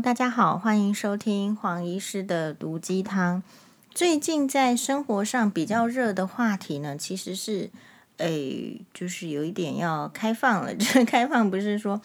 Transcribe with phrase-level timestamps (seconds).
[0.00, 3.42] 大家好，欢迎收听黄医师的毒鸡汤。
[3.90, 7.70] 最近在生活上比较热的话题呢，其实是，
[8.16, 10.74] 诶，就是有一点要开放了。
[10.76, 12.00] 这个开放不是说，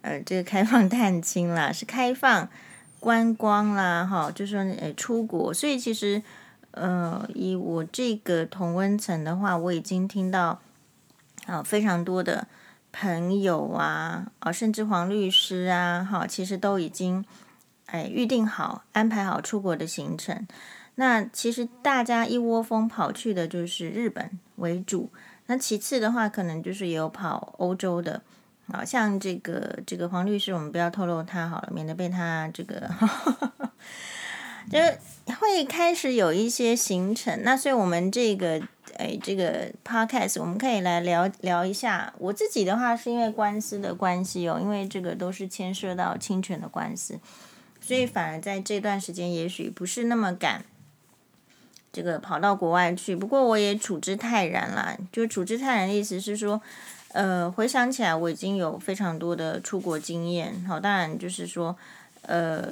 [0.00, 2.48] 呃，这个开放探亲啦，是开放
[2.98, 5.52] 观光啦，哈，就是说，诶，出国。
[5.52, 6.22] 所以其实，
[6.70, 10.60] 呃，以我这个同温层的话，我已经听到，
[11.46, 12.48] 啊，非常多的。
[12.92, 17.24] 朋友啊，啊，甚至黄律师啊，哈，其实都已经
[17.86, 20.46] 哎预定好、安排好出国的行程。
[20.96, 25.10] 那其实大家一窝蜂跑去的就是日本为主。
[25.46, 28.22] 那其次的话，可能就是有跑欧洲的，
[28.68, 32.90] 啊，像这个这个黄律师，我们不要透露他好了，免得被他这个。
[34.70, 34.78] 就
[35.34, 38.62] 会开始有一些行程，那所以我们这个
[39.00, 42.12] 哎，这个 podcast 我们可以来聊聊一下。
[42.18, 47.18] 我自己的话是因为官司的关系哦，因为这个都是牵涉到侵权的官司，
[47.80, 50.62] 所以反而在这段时间也许不是那么敢
[51.90, 53.16] 这个跑到国外去。
[53.16, 56.60] 不过我也处之泰然啦，就处之泰然的意思是说，
[57.12, 61.74] 呃，回想起来我已经有非常多的出国经验，好，当然就是说，
[62.22, 62.68] 呃。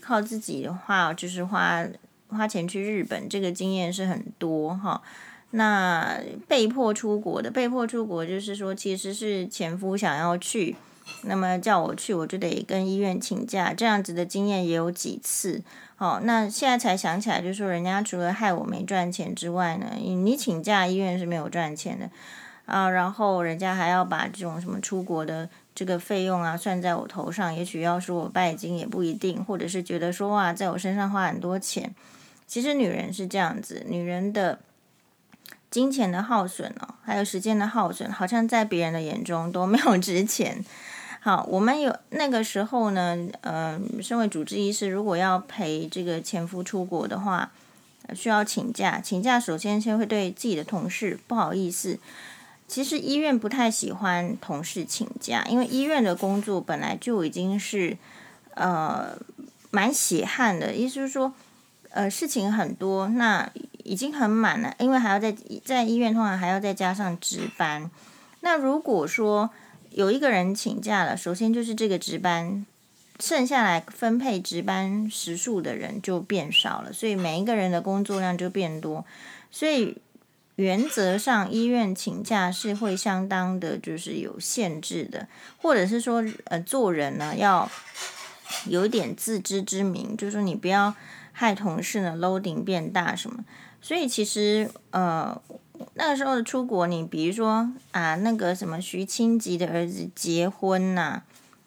[0.00, 1.86] 靠自己的话，就是花
[2.28, 5.00] 花钱去日本，这个经验是很多哈。
[5.52, 10.76] 那被迫出国的，被迫出国就是说，其实是前夫想要去，
[11.22, 15.62] 那么叫我去，我就得跟医院请假，这样子的经验也有几次。
[15.96, 22.10] 好，那现在才想起来，就是说人家除了害我没赚钱之外呢，你请假医院是没有赚钱的
[22.66, 25.48] 啊，然后人家还要把这种什么出国的。
[25.74, 31.94] 这个费用啊，算在我头上，也许要说我拜金也不一定，或者是觉得说哇，在我身上花很多钱。
[32.46, 34.58] 其实女人是这样子，女人的
[35.72, 40.62] 金钱的耗损哦，还有时间的耗损，好像在别人的眼中都没有值钱。
[41.18, 47.50] 好，我们有那个时候呢，呃，身为主治医师，如果要陪这个前夫出国的话，
[48.14, 51.98] 需要请假，请假首先先会对自己的同事不好意思。
[52.68, 57.96] 其实医院不太喜欢同事请假，因为医院的工作本来就已经是
[58.54, 59.16] 呃
[59.70, 61.32] 蛮血汗的，意思是说
[61.90, 63.48] 呃事情很多，那
[63.84, 65.34] 已经很满了，因为还要在
[65.64, 67.90] 在医院通常还要再加上值班。
[68.40, 69.50] 那如果说
[69.90, 72.66] 有一个人请假了，首先就是这个值班
[73.18, 79.04] 剩下来分配值班时数的人就变少了，所以每一个人的工作量就变多，
[79.50, 79.98] 所以。
[80.56, 85.26] 原则上，医院请假是会相当的，就是有限制的，
[85.56, 87.68] 或者是说，呃，做人呢要
[88.66, 90.94] 有点自知之明，就是说你不要
[91.32, 93.42] 害同事呢 loading 变大什么。
[93.82, 95.38] 所以其实，呃，
[95.94, 101.22] 那个时候的出国，你比如说啊，那个什么徐清吉的儿子结婚呐、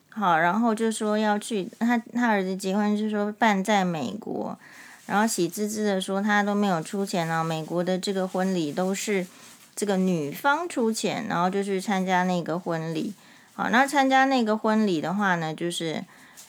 [0.09, 4.57] 好，然后就说要去他他儿子结婚，就说办在美国。
[5.05, 9.27] 然后喜滋滋的说他都没有出钱呢，美国的这个婚礼都是
[9.75, 13.13] 这个女方出钱，然后就去参加那个婚礼。
[13.53, 16.03] 好，那参加那个婚礼的话呢，就是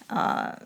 [0.06, 0.58] 呃，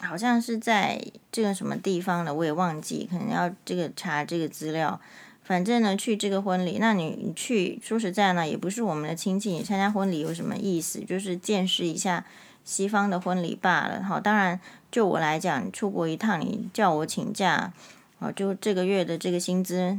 [0.00, 1.00] 好像是在
[1.30, 5.00] 这个什么地方的，我也忘记，可能要这个查这个资料。
[5.42, 11.00] 反正呢，去这个婚礼，那你去说实在呢，也不是我们的亲戚，你参加婚礼有什么意思？
[11.00, 12.24] 就是见识一下。
[12.64, 14.60] 西方的婚礼罢了，好，当然
[14.92, 17.72] 就我来讲，出国一趟，你叫我请假，
[18.18, 19.98] 哦，就这个月的这个薪资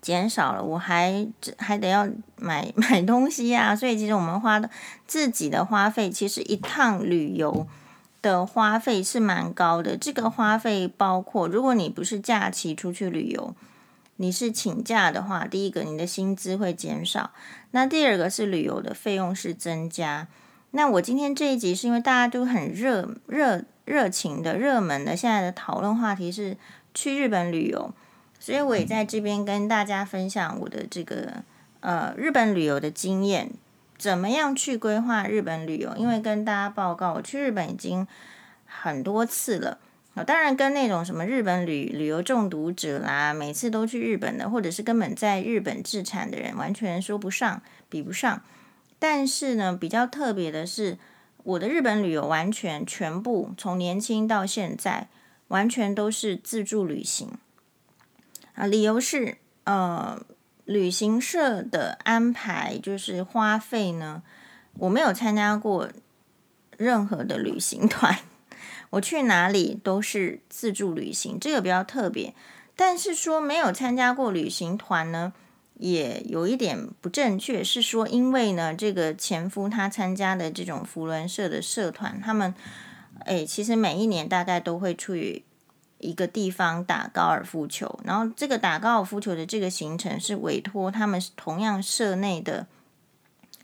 [0.00, 1.26] 减少了，我还
[1.58, 4.70] 还得要买 买东西呀、所以其实我们花的
[5.06, 7.66] 自己的花费，其实一趟旅游
[8.24, 9.98] 的花费是蛮高的。
[9.98, 13.54] 这个花费包括，如果你不是假期出去旅游，
[14.16, 17.32] 你是请假的话，第一个你的薪资会减少，
[17.72, 20.26] 那第二个是旅游的费用是增加。
[20.70, 26.56] 那我今天这一集是因为大家都很热热热情的热门的，现在的讨论话题是
[26.94, 27.92] 去日本旅游，
[28.40, 31.44] 所以我也在这边跟大家分享我的这个
[31.80, 33.50] 呃日本旅游的经验，
[34.04, 35.96] 怎么样去规划日本旅游？
[35.96, 38.06] 因为跟大家报告，我去日本已经
[38.66, 39.78] 很多次了
[40.14, 48.42] 啊，当然跟那种什么日本旅旅游中毒者啦，每次都去日本的，或者是根本在日本自产的人，完全说不上，比不上。
[48.98, 50.98] 但是呢，比较特别的是，
[51.42, 55.08] 我的日本旅游完全全部从年轻到现在，
[55.48, 57.30] 完全都是自助旅行
[58.54, 58.66] 啊。
[58.66, 60.20] 理由是，呃，
[60.64, 64.22] 旅行社的安排就是花费呢，
[64.78, 65.88] 我没有参加过
[66.76, 68.18] 任何的旅行团，
[68.90, 72.34] 我去哪里都是自助旅行，这个比较特别。
[72.76, 75.32] 但是说没有参加过旅行团呢？
[75.76, 82.54] 也有一点不正确，是说因为呢，这个前夫他参加的这种福伦社的社团，他们
[83.24, 85.44] 哎，其实每一年大概都会去
[86.04, 92.66] 一个地方打高尔夫球，然后这个打高尔夫球的这个行程是委托他们同样社内的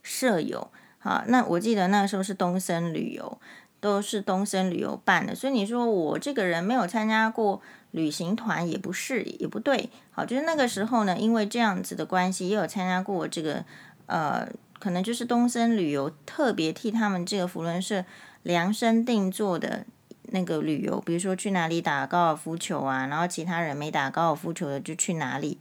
[0.03, 0.71] 舍友。
[0.99, 3.39] 好，那我记得那时候是东森旅游，
[3.81, 7.61] 都是东森旅游办的，所以你说我这个人没有参加过
[7.91, 9.91] 旅行团也不是也不对。
[10.11, 13.65] 好，就是那个时候呢，因为这样子的关系，也有参加过这个
[14.07, 14.49] 呃，
[14.79, 18.05] 可能就是东森旅游特别替他们这个福伦社
[18.43, 19.87] 量身定做的。
[20.33, 25.59] 那个旅游，比如说去哪里打高尔夫球啊，然后其他人没打高尔夫球的就去哪里。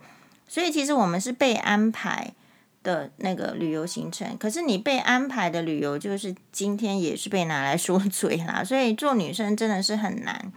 [0.48, 2.34] 所以其实我们是被安排
[2.82, 4.36] 的那个旅游行程。
[4.38, 8.64] 可是你被安排的旅游，就是今天也是被拿来说 嘴啦。
[8.64, 10.52] 所以做女生真的是很难。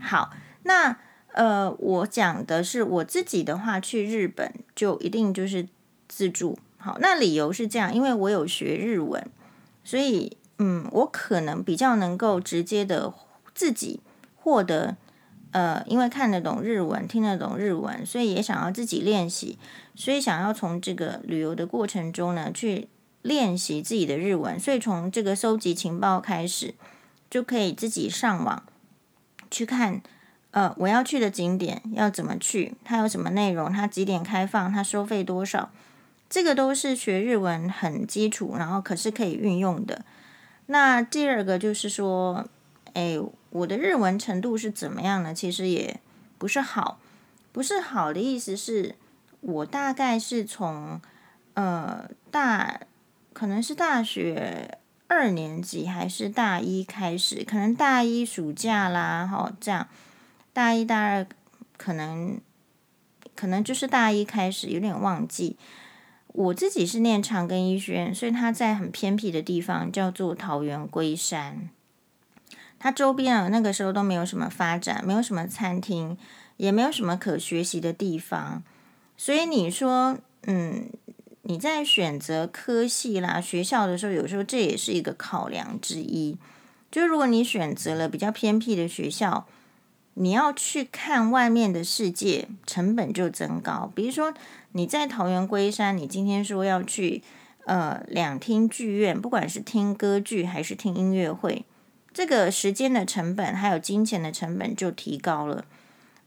[0.00, 0.30] 好，
[0.62, 0.96] 那
[1.32, 5.66] 呃，我讲的是我自己的话，去日本就一定就是
[6.06, 6.56] 自助。
[6.78, 9.24] 好，那理由是这样，因为我有学日文，
[9.82, 13.12] 所以嗯，我可能比较能够直接的。
[13.54, 14.00] 自己
[14.36, 14.96] 获得，
[15.52, 19.58] 呃，因为看得懂日文，听得懂日文，所以也想要自己练习，
[19.94, 22.88] 所以想要从这个旅游的过程中呢，去
[23.20, 24.58] 练习自己的日文。
[24.58, 26.74] 所以从这个收集情报开始，
[27.30, 28.62] 就可以自己上网
[29.50, 30.00] 去看，
[30.52, 35.70] 呃，我要去的景点要怎么去，它有什么内容，它几点开放，它收费多少，
[36.30, 40.04] 这个都是学日文很基础，然后可是可以运用的。
[40.66, 42.48] 那第二个就是说，
[42.94, 43.20] 哎。
[43.52, 45.34] 我的日文程度是怎么样呢？
[45.34, 46.00] 其实也
[46.38, 46.98] 不是好，
[47.52, 48.94] 不是好的意思是，
[49.42, 50.98] 我大概是从
[51.52, 52.80] 呃大，
[53.34, 59.86] 可能是大学二年级还是大一开始，可能大一暑假啦，好这样，
[60.54, 61.26] 大一大二
[61.76, 62.40] 可能
[63.36, 65.58] 可能就是大一开始，有点忘记。
[66.28, 71.68] 我自己是念长庚医学院，所以它在很偏僻的地方，叫做桃园龟山。
[72.82, 76.18] 它周边啊，那个时候都没有什么发展，没有什么餐厅，
[76.56, 78.60] 也没有什么可学习的地方。
[79.16, 80.18] 所以你说，
[80.48, 80.90] 嗯，
[81.42, 86.36] 你在选择科系啦、学校的时候，有时候这也是一个考量之一。
[86.90, 89.46] 就如果你选择了比较偏僻的学校，
[90.14, 93.92] 你要去看外面的世界，成本就增高。
[93.94, 94.34] 比如说
[94.72, 97.22] 你在桃园龟山，你今天说要去
[97.66, 101.64] 呃两厅剧院，不管是听歌剧还是听音乐会。
[102.12, 105.64] 这个时间的成本还有金钱的成本就提高了。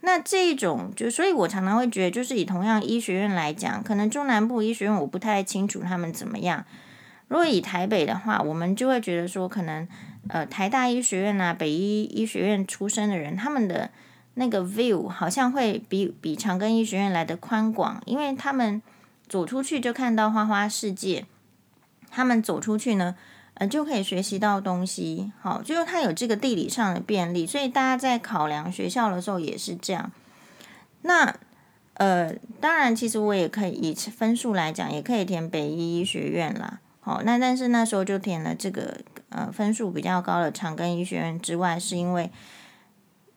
[0.01, 6.63] 那这一种就，所以我常常会觉得，就是以同样医学院来讲，可能中南部医学院我不太清楚他们怎么样。
[7.27, 9.87] 如果以台北的话，我们就会觉得说，可能
[10.27, 13.89] 呃台大医学院啊、北医医学院出身的人，他们的
[14.35, 18.79] 那个 view 好像会比比长庚医学院来的宽广，因为他们
[19.27, 21.25] 走出去就看到花花世界。
[22.11, 23.15] 他们走出去呢。
[23.55, 30.11] 呃，就可以学习到东西，好，就是它有这个地理上的便利，所以大家在考量学校的时候也是这样。
[31.03, 31.33] 那
[31.93, 38.97] 呃，当然，其实我也可以以分数来讲，也可以填北医医学院啦，好，那但是那时候就填了这个
[39.29, 42.29] 呃分数比较高的长庚医学院之外，是因为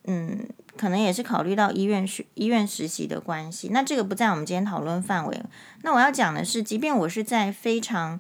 [0.06, 3.68] 嗯，可能也是考虑到医院学医院实习的关系。
[3.70, 5.40] 那这个不在我们今天讨论范围。
[5.82, 8.18] 那我要讲的是，即便我是在非常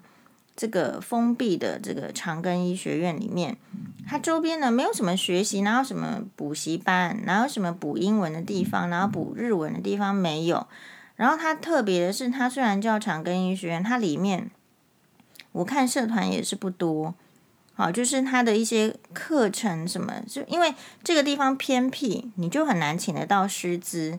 [0.58, 3.56] 这个封闭的这个长庚医学院里面，
[4.08, 10.66] 它周边呢没有什么学习，哪有什么补习班，哪有什么补英文的地方，然后补日文的地方没有。
[11.14, 14.50] 然后它特别的是，它虽然叫长庚医学院，它里面
[15.52, 17.14] 我看社团也是不多。
[17.74, 24.18] 好，就是它的一些课程什么，就因为这个地方偏僻，你就很难请得到师资。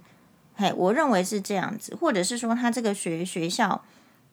[0.56, 3.84] 嘿，我认为是这样子，或者是说它这个学学校。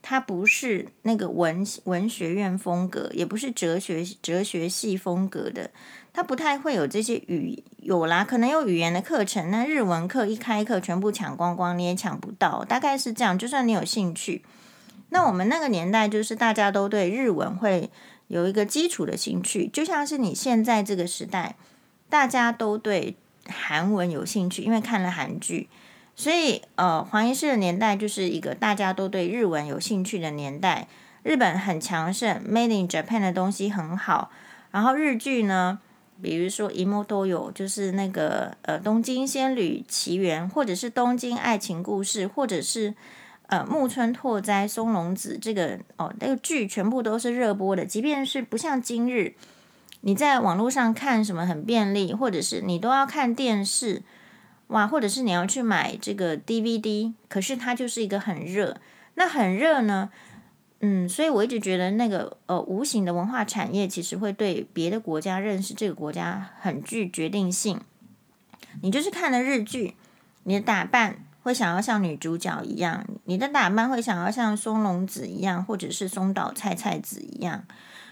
[0.09, 5.73] 它不是那个文文学院风格，也不是哲学哲学系风格的，
[6.13, 13.37] 它不太会有这些语有啦，可能有语言的课程，那日文课一开课全部抢光光，你也抢不到，大概是这样。
[13.37, 14.45] 就算你有兴趣，
[15.09, 17.91] 那我们那个年代就是大家都对日文会
[18.29, 21.57] 有一个基础的兴趣，就像是你现在这个时代，
[22.09, 23.17] 大家都对
[23.49, 25.69] 韩文有兴趣，因为看了韩剧。
[26.19, 30.89] 所以，呃，黄医师的年代就是一个大家都对日文有兴趣的年代。
[31.23, 34.31] 日本很强盛，Made in Japan 的东西很好。
[34.71, 35.79] 然后日剧呢，
[36.23, 42.95] 比如说《一木都有》，就是那个呃《东京仙女奇缘》，或者是《东京爱情故事》，或者是
[43.49, 47.85] 呃木村拓哉、松隆子这个哦，那个剧全部都是热播的。
[47.85, 49.35] 即便是不像今日，
[50.01, 54.03] 你在网络上看什么很便利，或者是你都要看电视。
[54.69, 58.81] 哇，或者是你要去买这个 DVD，可是它就是一个很热，
[59.15, 60.11] 那很热呢，
[60.81, 67.81] 嗯，所以我一直觉得那个呃无形的文化产业其实会对别的国家认识这个国家很具决定性。
[68.83, 69.95] 你就是看了日剧，
[70.43, 77.65] 你的打扮会想要像女主角一样，你的打扮会想要像松隆子一样，或者是松岛菜菜子一样。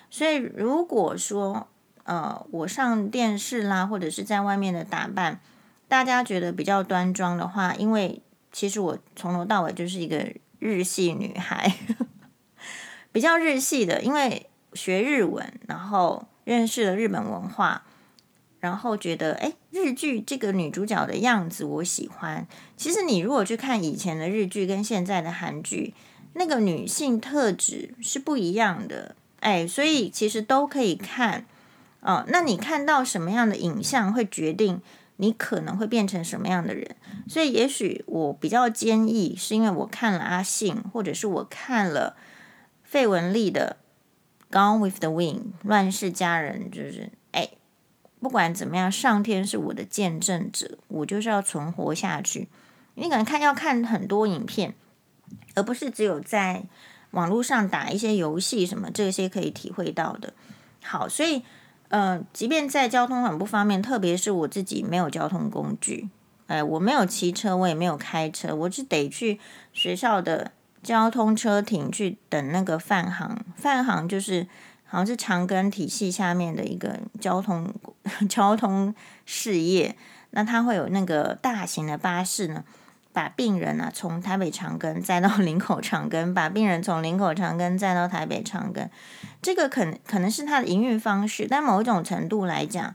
[0.08, 1.66] 所以如果说
[2.04, 5.40] 呃我上电视啦，或者是在外面的打扮，
[5.88, 8.20] 大家觉得比较端庄的话，因为
[8.52, 11.74] 其实我从头到尾就是一个日系女孩。
[13.12, 17.82] 比较日系的，因为学日文，然后认识了日本文化，
[18.58, 22.44] 然后觉得哎，日剧这个女主角的样子我喜欢。
[22.76, 25.94] 其实你如果去看以前的日剧跟现在的韩剧，
[26.32, 31.46] 那个女性特质是不一样的，哎，所以其实都可以看。
[32.00, 34.82] 哦，那你看到什么样的影像，会决定
[35.16, 36.96] 你可能会变成什么样的人。
[37.28, 42.16] 所以也许我比较坚毅，是因为我看了阿信，或者是我看了。
[42.82, 43.78] 费雯丽的
[44.56, 47.48] 《Gone with the Wind》乱世佳人，就是哎，
[48.20, 52.48] 不管怎么样，上天是我的见证者，我就是要存活下去。
[52.94, 54.76] 你可能看要看很多影片，
[55.56, 56.66] 而不是只有在
[57.10, 60.32] 网络上打一些游戏什么这些可以体会到的。
[60.84, 61.42] 好，所以
[61.88, 66.08] 呃，即便在交通很不方便，特别是我自己没有交通工具，
[66.46, 69.38] 哎，我没有骑车，我也没有开车，我是得去
[69.72, 70.52] 学校的。
[70.82, 74.46] 交通车停去等那个饭行，饭行就是
[74.84, 77.72] 好像是长庚体系下面的一个交通
[78.28, 79.96] 交通事业。
[80.32, 82.62] 那它会有那个大型的巴士呢，
[83.14, 88.88] 把病人呢、啊、从台北长庚载到林口长庚，把病人从林口长庚载到台北长庚。
[89.40, 92.94] 这个可能可能是他的营运方式，但某一种程度来讲，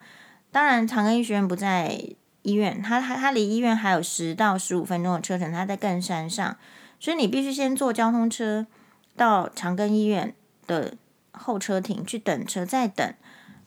[0.52, 1.98] 当然长庚医学院不在
[2.42, 6.58] 医院，他他他离医院还有十到十五分钟的车程，他在更山上。
[7.00, 8.68] 所以你必须先坐交通车
[9.16, 10.36] 到长庚医院
[10.68, 10.96] 的
[11.32, 13.14] 候车亭去等车，再等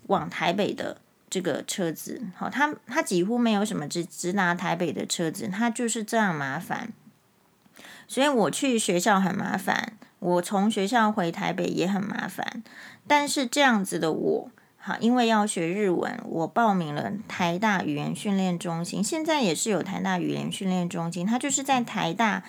[0.08, 0.98] 往台北的
[1.32, 2.20] 这个车子。
[2.36, 6.92] 好，它它几乎没有什么直直达台北的车子，它就是这样麻烦。
[8.06, 12.62] 所以我去学校很麻烦，我从学校回台北也很麻烦。
[13.06, 22.42] 但是这样子的我，好，因为要学日文，我报名了台大语言训练中心，现在也是有台大语言训练中心，它就是在台大。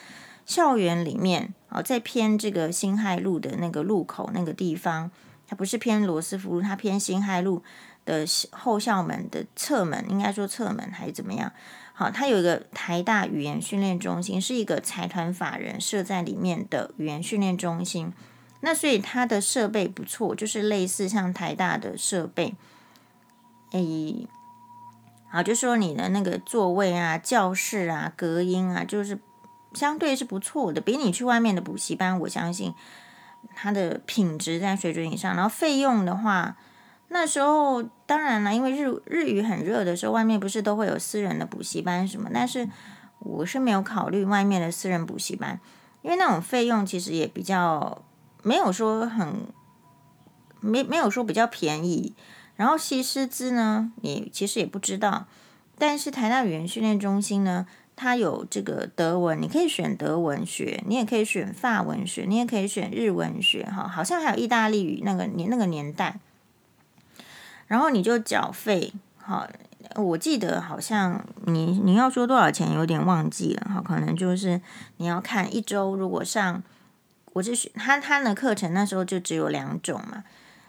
[0.46, 5.10] 校园里面，哦，在偏这个辛亥路的那个路口那个地方，
[5.48, 7.64] 它不是偏罗斯福路，它偏辛亥路
[8.06, 11.52] 的后校门的侧门，应该说侧门还是怎么样？
[11.94, 18.12] 好，它有一个台大语言训练中心，是一个财团法人设在里面的语言训练中心。
[18.62, 22.56] 那所以它的设备不错，就是类似像台大的设备。
[23.72, 24.28] 诶，
[25.30, 29.20] 好，就说你的那个座位啊、教室啊、隔音啊，就是。
[29.74, 32.76] 相对是不错的，比你去外面的补习班，我相信
[33.56, 35.34] 它的品质在水准以上。
[35.36, 36.56] 然后费用的话，
[37.14, 42.30] 那时候当然了，因为日日语很热的时候，外面不是都会有私人的补习班什么？
[42.34, 42.68] 但是
[43.20, 45.60] 我是没有考虑外面的私人补习班，
[46.02, 48.04] 因为那种费用其实也比较
[48.42, 49.48] 没有说很
[50.60, 52.14] 没没有说比较便宜。
[52.56, 55.26] 然后西师资呢，你其实也不知道。
[55.78, 57.66] 但是台大语言训练中心呢，
[57.96, 66.20] 它有这个德文，你可以选德文学，你也可以选法文学，你也可以选日文学，哈，好像还有意大利语那个年那个年代，
[67.74, 69.48] 然后你就缴费，好，
[69.96, 74.62] 我记得好像你你要说多少钱，有点忘记了，哈，可能就是
[74.98, 76.62] 你要看一周，如果上
[77.32, 80.24] 我是他他的课程，那时候就只有两种嘛，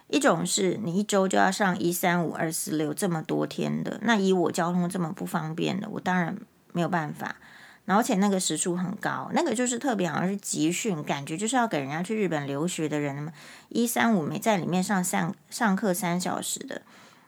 [0.09, 6.35] 一种是你一周就要上一三五二四六这么多天的，那以我交通这么不方便的，我当然。
[6.77, 7.37] 没有办法，
[7.87, 13.31] 而且那个时数很高，那个就是特别好像是集训，感觉就是要给人家去日本留学的人，
[13.69, 16.81] 一三五没在里面上上上课三小时的，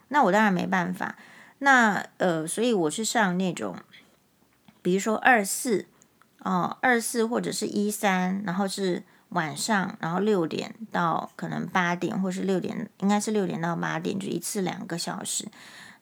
[0.08, 1.16] 那我当然没办法，
[1.58, 3.76] 那呃，所以我是上那种，
[4.80, 5.86] 比如说二四
[6.38, 15.46] 哦，二四或者是一三，然后是晚上，然后六点到可能八点，或是六点，应该是六点到八点，就一次两个小时，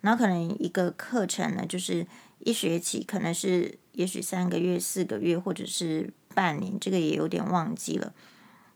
[0.03, 2.07] 然后可能一个课程呢就是。
[2.41, 8.13] 一学期可能是，也许三个月、四个月，或者是半年，这个也有点忘记了。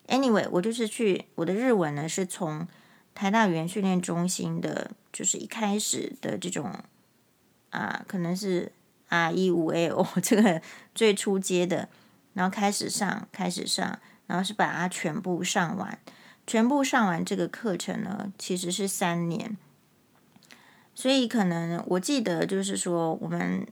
[0.09, 2.67] Anyway，我就是去我的日文呢，是从
[3.15, 6.73] 台大语言训练中心的，就是一开始的这种
[7.71, 8.73] 啊，可能是
[9.09, 10.63] R 一五 L 这个
[10.95, 11.89] 最初阶的，
[12.33, 15.99] 然后开始上，开始上，然后是把它全部上完，
[16.47, 19.57] 全部上完这个课程呢，其实是三年。
[20.95, 23.67] 所以可能我记得就是说，我们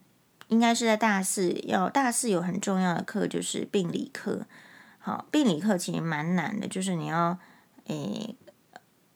[0.48, 4.46] 应该是在大四要大四有很重要的课，就是病理课。
[4.98, 7.38] 好，病理课其实蛮难的，就是你要
[7.86, 8.34] 诶，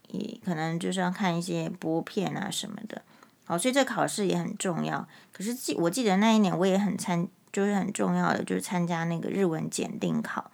[0.08, 3.02] 也可能就是要看一些玻片啊什么的。
[3.44, 5.08] 好，所以这考试也很重要。
[5.32, 10.50] 可是记我记得那一年我也很参，就是很重要的，就是参加那个日文检定考。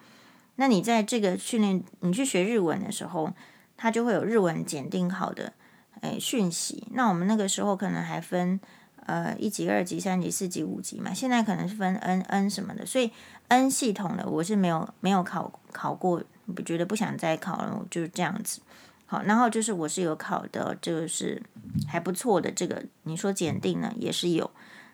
[0.56, 3.30] 那你在这个训练，你去学日文的时候，
[3.76, 5.52] 它就会有日文检定考的
[6.00, 6.86] 诶讯息。
[6.92, 8.58] 那我们那个时候可能还分
[9.06, 12.84] 呃一级、二级、三级、四级、五级嘛，现在可能是分 N N 什么的。
[12.84, 13.10] 所以
[13.48, 16.22] N 系统的我是没有没有考考过，
[16.54, 18.60] 不觉得不想再考了，就是这样子。
[19.06, 21.40] 好，然后就是我是有考的，就是
[21.86, 22.84] 还不错的这个。
[23.04, 24.50] 你说检定呢，也是有。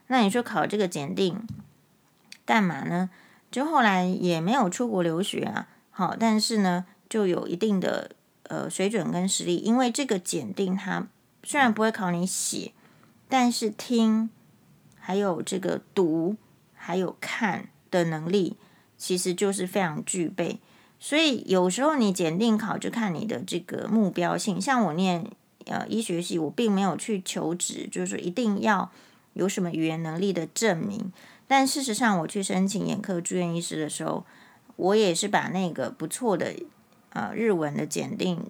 [0.09, 1.47] 那你说考这个检定
[2.45, 3.09] 干嘛呢？
[3.51, 5.69] 就后来也没有出国留学啊。
[5.91, 8.11] 好，但是呢，就有一定的
[8.45, 9.57] 呃水准跟实力。
[9.57, 11.07] 因为这个检定它
[11.43, 12.73] 虽然不会考你写，
[13.33, 14.29] 但是听
[15.01, 16.37] 还有这个读
[16.75, 18.59] 还有看的能力，
[18.99, 20.59] 其实就是非常具备。
[21.01, 25.27] 所以有时候你检定考就看你的这个目标性，像我念
[25.65, 28.93] 呃医学系，我并没有去求职，就是一定要
[29.33, 31.11] 有什么语言能力的证明。
[31.49, 34.27] 但事实上，我去申请眼科住院医师的时候，
[34.77, 36.55] 我也是把那个不错的
[37.15, 38.45] 呃日文的检定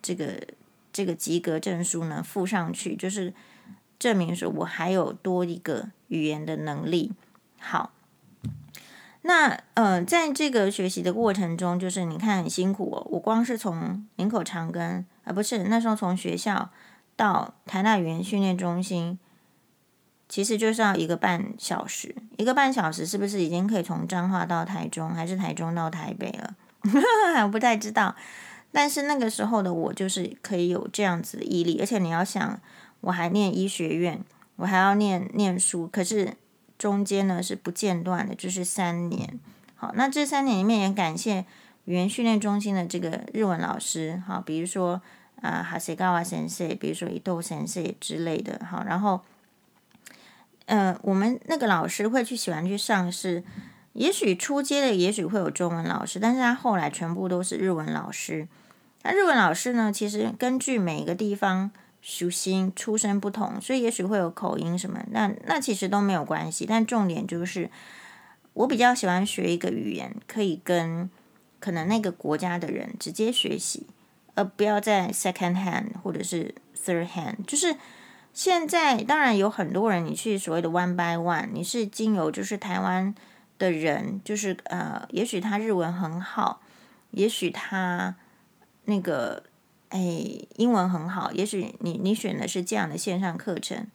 [0.00, 0.46] 这个
[0.92, 3.34] 这个及格证书呢附上去，就是
[4.02, 7.12] 证明说我还有多一个语言的能力。
[7.60, 7.92] 好。
[9.24, 13.06] 那呃，在这个学习的过程中，就是你看很辛苦哦。
[13.08, 16.70] 我光是从林口长庚啊，不是那时候从学校
[17.14, 19.16] 到台大语言训练中心，
[20.28, 22.16] 其实就是要一个半小时。
[22.36, 26.56] 一个半小时是不是已经可以从彰化到台中，还是台中到台北了？
[27.44, 28.16] 我 不太知道。
[28.72, 31.78] 但是那个时候的我，就是可以有这样子的毅力。
[31.78, 32.58] 而且你要想，
[33.02, 34.24] 我还念医学院，
[34.56, 36.34] 我还要念念书，可是。
[36.78, 39.38] 中间呢是不间断的，就是三年。
[39.76, 41.44] 好，那这三年里面也感谢
[41.84, 45.00] 语言训练中心的这个日文老师，好，比如说
[45.40, 49.20] 啊哈塞高瓦先生，比如说伊豆先生之类的，好，然后，
[50.66, 53.44] 呃，我们那个老师会去喜欢去上是，
[53.92, 58.48] 也许初阶的也许会有中文老师，但是他后来全部都是日文老师。
[59.04, 61.70] 那日文老师呢，其实根据每个地方。
[62.04, 66.66] 属性出身不同，所以也许会有口音什么，那那其实都没有关系。
[66.68, 67.70] 但重点就是，
[68.54, 71.08] 我比较喜欢学一个语言，可以跟
[71.60, 73.86] 可能那个国家的人直接学习，
[74.34, 77.36] 而不要在 second hand 或者是 third hand。
[77.46, 77.76] 就是
[78.32, 83.14] 现在当然有很多人，你去所谓的 one by one，你是经由就是台湾
[83.58, 86.60] 的人，就是呃，也许他日文很好，
[87.12, 88.16] 也许他
[88.86, 89.44] 那个。
[89.92, 90.00] 哎，
[90.56, 93.86] 英文很好，也许你你选的是这样的线上课程，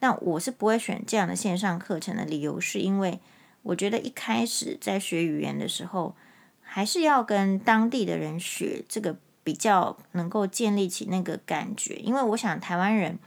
[0.00, 3.20] 但我是不会选这样的线上课程的理由，是因为
[3.62, 6.16] 我觉得一开始在学语言的时候，
[6.62, 11.96] 还是要跟当地的人学，这个比较能够建立起那个感觉。
[11.96, 13.18] 因为我想台湾人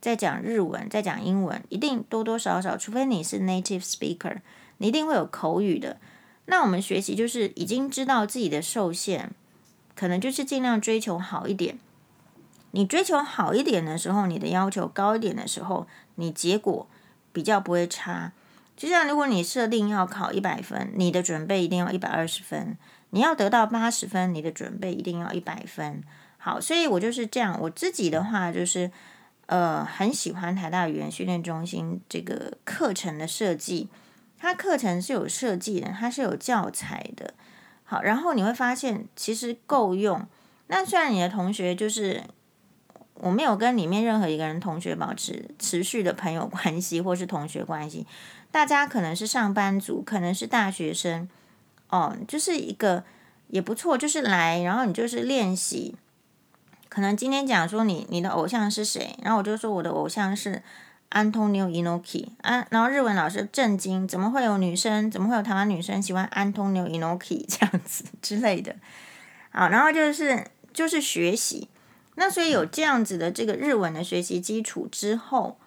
[0.00, 4.36] 在讲日文，在讲英文，一定多多少少，除非你是 native speaker，
[4.78, 5.98] 你一定会有口语的。
[6.44, 9.32] 那我们学习就是已经知道自己的受限。
[9.96, 11.78] 可能就是尽量追求好一点。
[12.72, 16.86] 你追求好一点的时候，你的要求高一点的时候，你结果
[17.32, 18.32] 比较不会差。
[18.76, 22.76] 就像如果你设定要考一百分，你的准备一定要一百二十分；
[23.10, 26.04] 你要得到八十分，你的准备一定要一百分。
[26.36, 27.58] 好，所以我就是这样。
[27.62, 28.90] 我自己的话就是，
[29.46, 33.88] 呃，很喜欢台大语言训练中心这个课程的设计。
[34.38, 37.32] 它课程是有设计的，它是有教材的。
[37.88, 40.26] 好，然后你会发现其实够用。
[40.66, 42.24] 那虽然你的同学就是
[43.14, 48.04] 我没有跟里面任何一个人同学保持持续的朋友关系或是同学关系，
[48.50, 51.28] 大家可能是上班族，可能是大学生，
[51.88, 53.04] 哦，就是一个
[53.46, 55.94] 也不错，就是来，然后你就是练习。
[56.88, 60.62] 可能今天讲说你你的偶像是谁，然后我就说我的偶像是。
[61.08, 68.74] 安东尼奥·伊诺基啊，然后日文老师震惊，怎么会有女生，怎么会有台湾女生喜欢安东尼奥·伊诺基这样子之类的？
[69.50, 71.68] 好，然后就是就是学习，
[72.16, 75.58] 那所以有这样子的这个日文的学习基础之后，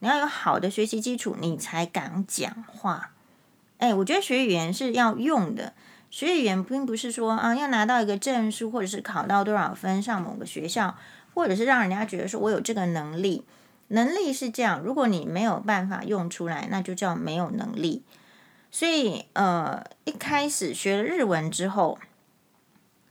[0.00, 3.12] 你要有好的学习基础，你才敢讲话。
[3.78, 5.72] 哎，我觉得学语言是要用的，
[6.10, 10.98] 学语言并不是说啊要拿到一个证书，或者是考到多少分上某个学校，
[11.32, 13.44] 或者是让人家觉得说我有这个能力。
[13.90, 18.02] 能力是这样，如果你没有办法用出来，那就叫没有能力。
[18.70, 21.98] 所以，呃，一开始学了日文之后，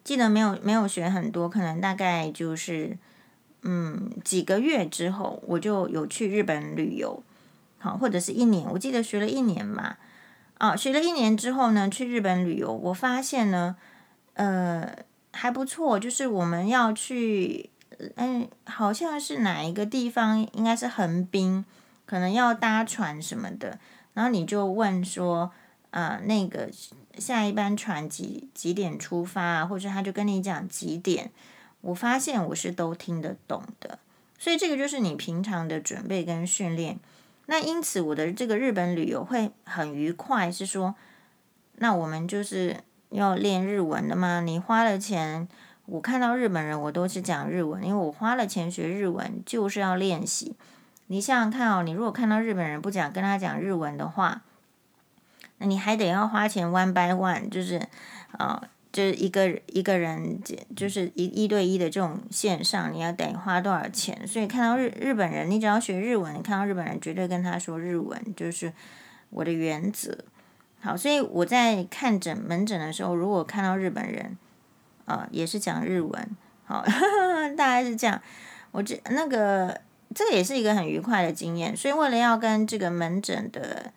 [0.03, 2.97] 记得没有没有学很多，可能大概就是
[3.63, 7.21] 嗯几个月之后，我就有去日本旅游，
[7.77, 9.97] 好，或者是一年，我记得学了一年嘛。
[10.59, 13.77] 啊，学了一年之后呢，去日本旅游，我发现呢，
[14.33, 14.93] 呃，
[15.31, 15.97] 还不错。
[15.97, 17.69] 就是我们要去，
[18.15, 21.65] 嗯，好像是哪一个地方，应该是横滨，
[22.05, 23.79] 可能要搭船什么的。
[24.13, 25.51] 然后你就问说，
[25.91, 26.69] 呃，那个
[27.17, 29.65] 下一班船几几点出发啊？
[29.65, 31.31] 或者他就跟你讲几点。
[31.81, 33.99] 我发现我是都听得懂的，
[34.37, 36.99] 所以这个就是你平常的准备跟训练。
[37.45, 40.95] 那因此我的这个日本旅游会很愉快，是说，
[41.77, 42.77] 那我们就是
[43.11, 44.41] 要练日文的吗？
[44.41, 45.47] 你花了钱，
[45.89, 50.55] 我看到日本人我都是讲日文，因为我花了钱学日文就是要练习。
[51.07, 54.41] 你想想看哦，你如果看到日本人不讲，跟他讲日文的话，
[55.57, 57.77] 那你还得要花钱 one by one，就是
[58.31, 58.61] 啊。
[58.61, 60.41] 呃就是一个一个人，
[60.75, 64.25] 就是一一对一的这种线上，你要得花多少钱？
[64.25, 68.73] 所以看到日日本人，你只要学日文，你看到日本人绝对跟他说日文，就是
[69.29, 70.17] 我的原则。
[70.81, 74.35] 好，所以我在看诊门诊的时候，如果看到日本人，
[75.09, 76.83] 啊、也是讲日文，好，
[77.57, 78.21] 大概是这样。
[78.71, 79.81] 我这那个
[80.13, 81.75] 这个也是一个很愉快的经验。
[81.75, 83.91] 所以为了要跟这个门诊的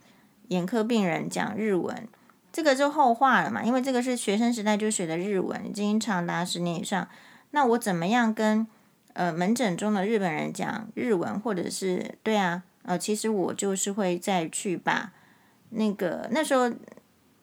[0.49, 2.09] 眼科病人讲日文。
[2.55, 7.09] 这个就后话了嘛，因为这个是学生时代就学的日文，已经长达十年以上。
[7.53, 8.67] 那我怎么样跟
[9.15, 15.13] 呃门诊中的日本人讲日文，或者是对啊，呃，其实我就是会再去把
[15.71, 16.71] 那个那时候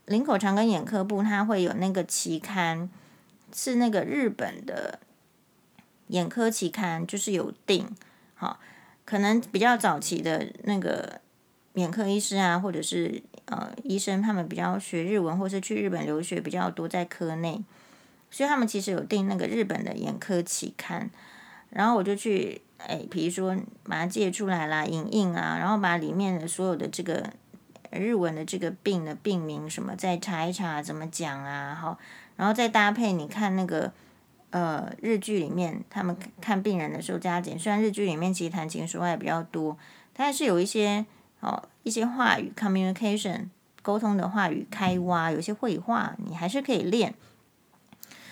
[0.05, 2.87] 林口长庚眼科部它会有那个期刊，
[3.53, 4.99] 是那个日本的
[6.07, 7.87] 眼科期刊，就是有订，
[8.35, 8.59] 好，
[9.05, 11.21] 可能比较早期的那个
[11.73, 13.23] 眼科医师啊，或者是。
[13.49, 17.59] 呃，医生他们比较学日文，或是去日本留学比较多，在科内，
[18.29, 21.09] 所以他们其实有订那个日本的眼科期刊，
[21.71, 27.27] 然后我就去，哎，比如说把它借出来啦，影印啊，然后把里面的所有的这个
[27.89, 31.97] 日文的这个病的病名什么再查一查，怎么讲啊，好，
[32.39, 33.91] 然后再搭配你看那个
[34.49, 39.77] 呃日剧里面他们看病人的时候加减，虽然日剧里面其实谈情说爱比较多，
[40.13, 41.05] 但是有一些。
[41.41, 43.45] 哦，一些话语 communication
[43.81, 47.15] 沟通的话语开挖，有些会话你还是可以练。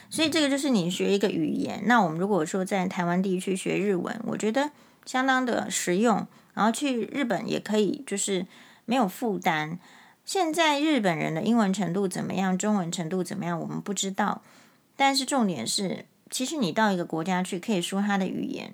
[0.09, 1.83] 所以这个就是你学一个语言。
[1.85, 4.71] 那我们如果说在台湾地区学日文，我觉得
[5.05, 6.27] 相当的实用。
[6.53, 8.45] 然后去日本也可以，就是
[8.83, 9.79] 没有负担。
[10.27, 12.55] 现在日本人的英文程度怎么样？
[12.55, 13.59] 中文程度怎么样？
[13.59, 14.43] 我们不知道。
[14.95, 18.73] 但是重点是，其实你到一个国家去，可以说他的语言，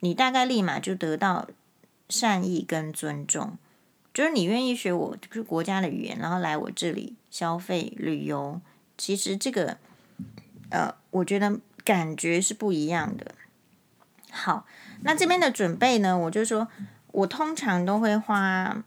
[0.00, 1.48] 你大概立马就得到。
[2.12, 3.56] 善意跟尊重，
[4.12, 8.60] 就是你愿意学我就是国家的语言，然后来我这里消费旅游，
[8.98, 9.76] 其实这个
[10.70, 13.32] 呃，我觉得感觉是不一样的。
[14.32, 14.66] 好，
[15.02, 16.66] 那这边的准备呢，我就说
[17.12, 18.82] 我通常都会花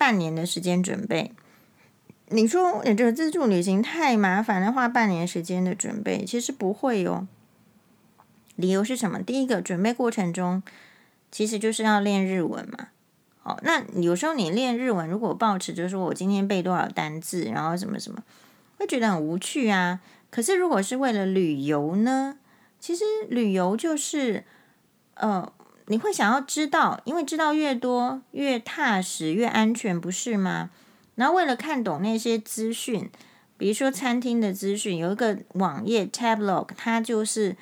[0.00, 1.32] 半年的时间准备。
[2.28, 7.28] 你说你这个自助旅行太麻烦了，花半年时间的准备，其实不会哦。
[8.56, 9.20] 理由是什么？
[9.20, 10.62] 第一个，准备过程中。
[11.30, 12.88] 其实就是要练日文嘛，
[13.44, 18.20] 哦，那有时候你练日文，如果抱持就是说我今天背多少单字，然后什么什么，
[18.78, 20.00] 会觉得很无趣啊。
[20.30, 22.38] 可是如果是为了旅游呢，
[22.80, 24.42] 其实旅游就是，
[25.14, 25.52] 呃，
[25.90, 30.70] 你会想要知道，因为知道越多越踏实越安全，不是吗？
[31.16, 33.10] 然后为了看懂那些资讯，
[33.58, 37.56] 比如说餐厅的资讯，有一个网页 Tabelog，它就是。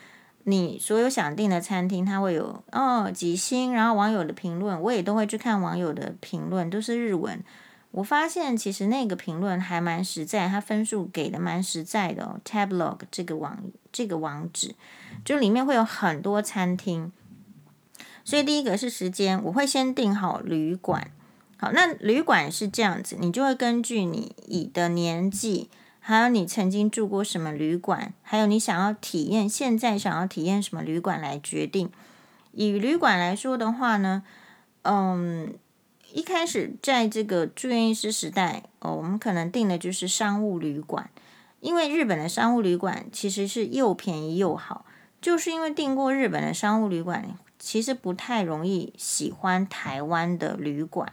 [0.45, 7.45] 你所有想订的餐厅，它会有哦几星，然后网友的评论，我也都会去看网友的评论，都是日文。
[7.91, 12.41] 我发现其实那个评论还蛮实在，它分数给的蛮实在的哦。
[12.47, 13.63] Tabelog 这个网
[13.93, 14.75] 这个网址，
[15.23, 17.13] 就里面会有很多餐厅。
[18.29, 21.11] 所以第一个是时间，我会先订好旅馆。
[21.57, 25.71] 好，那旅馆是这样子，你就会根据你已的年纪。
[25.99, 31.91] 还有你曾经住过什么旅馆，还有你想要体验，现在想要体验什么旅馆来决定。
[32.53, 34.23] 以旅馆来说的话呢，
[34.83, 35.55] 嗯，
[36.13, 41.09] 一开始在这个住院医师时代，哦，我们可能订的就是商务旅馆，
[41.61, 44.85] 因为日本的商务旅馆其实是又便宜又好，
[45.19, 51.13] 就是因为订过日本的商务旅馆，其实不太容易喜欢台湾的旅馆。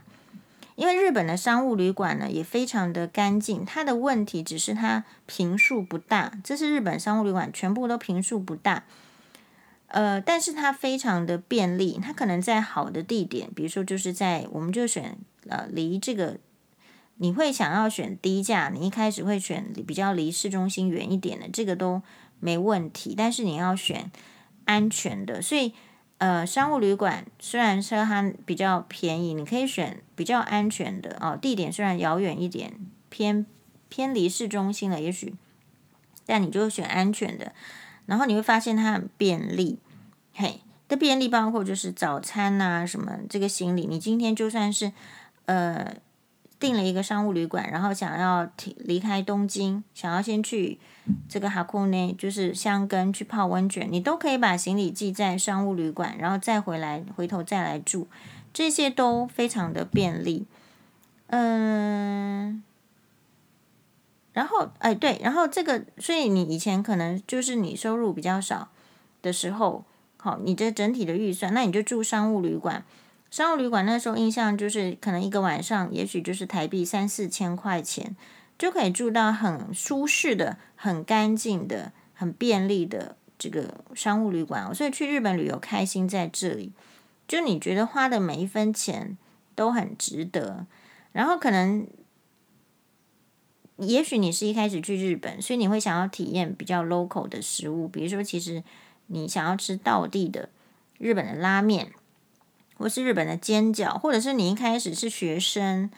[0.76, 8.84] 因为日本的商务旅馆呢也非常的干净，它的问题只是它平数不大，这是日本商务旅馆全部都平数不大，
[9.88, 16.38] 呃，但是它非常的便利，它可能在好的地点，比如说就是在我们就选呃离这个
[17.16, 22.02] 你会想要选低价，你一开始会选比较离市中心远一点的，这个都
[22.42, 24.12] 没问题，但是你要选
[24.66, 25.74] 安全的，所以。
[26.18, 31.38] 呃，商务旅馆虽然说它比较便宜，你可以选比较安全的哦。
[31.40, 32.74] 地点虽然遥远一点，
[33.10, 33.46] 偏
[33.90, 35.36] 偏离市中心了，也许，
[36.26, 37.52] 但你就选安全的，
[38.06, 39.80] 然后你会发现它很便利，
[40.34, 44.92] 嘿，的便利包括就是早餐啊什么这个行李，你今天就算是
[45.46, 45.96] 呃。
[46.60, 50.80] 订了一个商务旅馆，然后想要离开东京，想要先去
[51.28, 58.08] 这个哈库内，就是箱根去泡温泉，你都可以把行李寄在商务旅馆，然后再回来，回头再来住，
[58.54, 60.46] 这些都非常的便利。
[61.28, 62.64] 嗯，
[64.32, 68.70] 然后哎对，然后这个，所以你以前可能就是你收入比较少
[69.22, 69.84] 的时候，
[70.18, 72.86] 好，你这整体的预算，那你就住商务旅馆。
[73.36, 78.16] 商务旅馆那时候印象就是，可能一个晚上也许就是台币三四千块钱，
[78.58, 84.74] 就可以住到很舒适的、很干净的、很便利的这个商务旅馆。
[84.74, 86.72] 所以去日本旅游开心在这里，
[87.28, 89.18] 就你觉得花的每一分钱
[89.54, 90.66] 都很值得。
[91.12, 91.86] 然后可能，
[93.76, 98.64] 也许你是一开始去日本，所以你会想要体验比较 local 的食物，比如说其实
[99.08, 100.48] 你想要吃道地的
[100.98, 101.92] 日本的拉面。
[102.78, 105.90] 或是日本的煎饺，或者是你一开始是学生，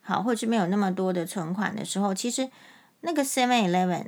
[0.00, 2.50] 好，或者是没有那么多的存款的时候，其实
[3.00, 4.04] 那个 Seven Eleven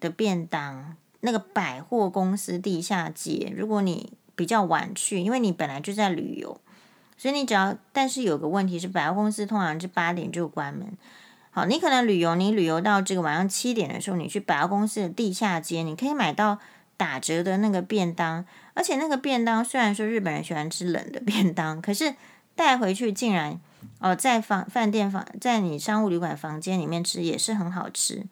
[0.00, 6.60] 的便当，那个百货公司地下街，如果你比较晚去，因为你本来就在旅游，
[7.16, 10.96] 所以你只要，但是有个问题是，百货公司通常是八点就关门。
[11.50, 16.58] 好，你可能旅游，你旅游到这个晚上七点的时候，你去百货公司的地下街，你可以买到
[16.96, 18.44] 打折的那个便当。
[18.74, 22.14] 而且那个便当虽然说日本人喜欢吃冷的便当，可是
[22.54, 23.60] 带回去竟然
[23.98, 28.24] 哦，在房饭店房在你商务旅馆房间里面吃也是很好吃。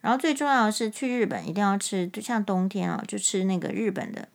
[0.00, 4.28] 然后最重要的是去日本一定要吃，就像冬天哦，就吃那个日本的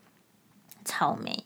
[0.84, 1.43] 草莓，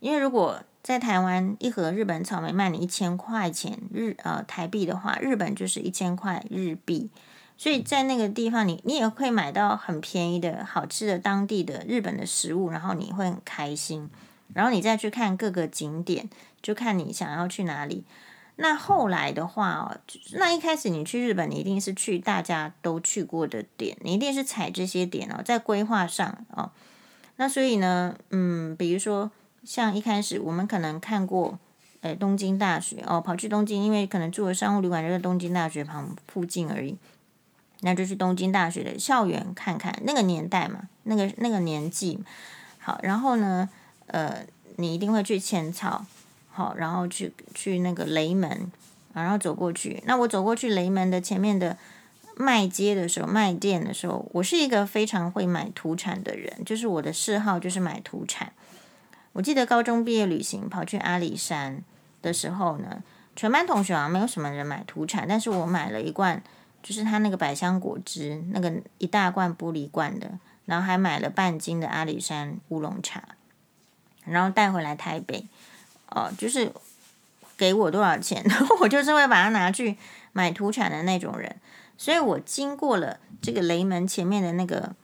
[0.00, 7.10] 因为如果在台湾一盒日本草莓卖你一千块钱日呃台币的话，日本就是一千块日币。
[7.56, 14.10] 所以在那个地方你，你你也会买到很便宜的好吃的当地的日本的食物，然后你会很开心。
[14.52, 16.28] 然后你再去看各个景点，
[16.62, 18.04] 就看你想要去哪里。
[18.56, 19.98] 那后来的话哦，
[20.34, 26.70] 那一开始你去日本，你一定是去大家都去过的点，你一定是踩这些点哦，在规划上哦。
[27.36, 29.30] 那所以呢，嗯，比如说
[29.64, 31.58] 像一开始我们可能看过，
[32.02, 36.96] 诶，东京大学哦，跑去东京，因为可能住的商务旅馆就在东京大学旁附近而已。
[37.84, 42.18] 那就去东京大学的校园看看，那个年代嘛，那个那个年纪，
[42.78, 43.68] 好，然后呢，
[44.06, 44.38] 呃，
[44.76, 46.06] 你一定会去浅草，
[46.50, 48.72] 好，然后去去那个雷门，
[49.12, 50.02] 然后走过去。
[50.06, 51.76] 那我走过去雷门的前面的
[52.36, 58.50] 卖街的时候，卖店的时候，我是一个非常会买土产的人，就是我的嗜好就是买土产。
[59.34, 61.82] 我记得高中毕业旅行跑去阿里山
[62.22, 63.02] 的时候呢，
[63.36, 66.42] 全班同学好像没有什么人买土产，但是我买了一罐。
[66.84, 73.22] 就是他那个百香果汁，那个一大罐玻璃罐的，然后还买了半斤的阿里山乌龙茶，
[74.26, 75.46] 然后带回来台北，
[76.10, 76.70] 哦，就是
[77.56, 79.96] 给我多少钱，然 后我就是会把它拿去
[80.34, 81.56] 买土产的那种人。
[81.96, 84.94] 所以我经过了这个雷门前面的那个，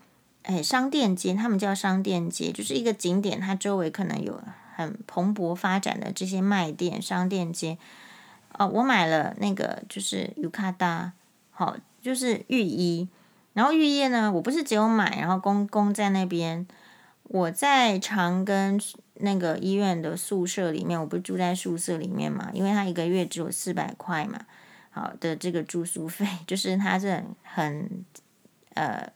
[0.42, 4.38] 哎，商店街，他们叫商店街，就是一个景点，它周围可能有
[4.76, 7.78] 很蓬勃发展的这些卖店、商店街。
[8.58, 11.12] 哦，我买了那个就是尤卡达。
[11.60, 13.06] 好，就是浴衣，
[13.52, 16.66] 然后浴衣呢，我不是只有买，然后公公在那边。
[17.24, 18.82] 我在长庚
[19.16, 24.46] 那个医院的宿舍里面，我不是住在宿舍里面嘛，因为他一个月只有四百块嘛，
[24.90, 28.04] 好的这个住宿费， 就是它是很，很
[28.72, 29.12] 呃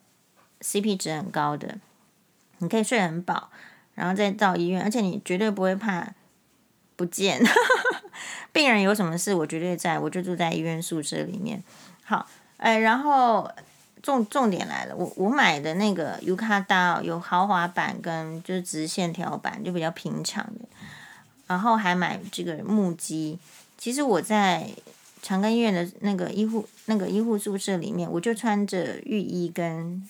[0.61, 1.79] CP 值很高的，
[2.59, 3.51] 你可以睡很饱，
[3.95, 6.13] 然后再到医院，而且你绝对不会怕
[6.95, 7.43] 不见，
[8.53, 11.65] 病人有什么事，我绝对在，我就住在医院宿舍里面。
[12.07, 12.27] 好，
[12.59, 13.51] 哎，然后
[14.03, 20.67] 重重点来了，我我买的那个尤卡达有豪华版跟就是直线条版，就比较平常的，
[21.47, 23.39] 然后还买这个木屐。
[23.79, 24.69] 其实我在
[25.23, 30.07] 长庚医院的那个医护那个医护宿舍里面，我就穿着浴衣跟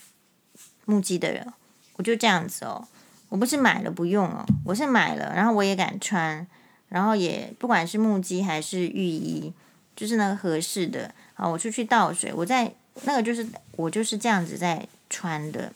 [0.87, 1.47] 木屐的人，
[1.95, 2.85] 我就这样子哦，
[3.29, 6.45] 我不是买了不用哦，我是买了，然后我也敢穿，
[6.89, 9.53] 然后也不管是木屐还是浴衣，
[9.95, 11.15] 就是那个合适的。
[11.35, 15.73] 好，我出去倒水，我在那个就是我就是这样子在穿的。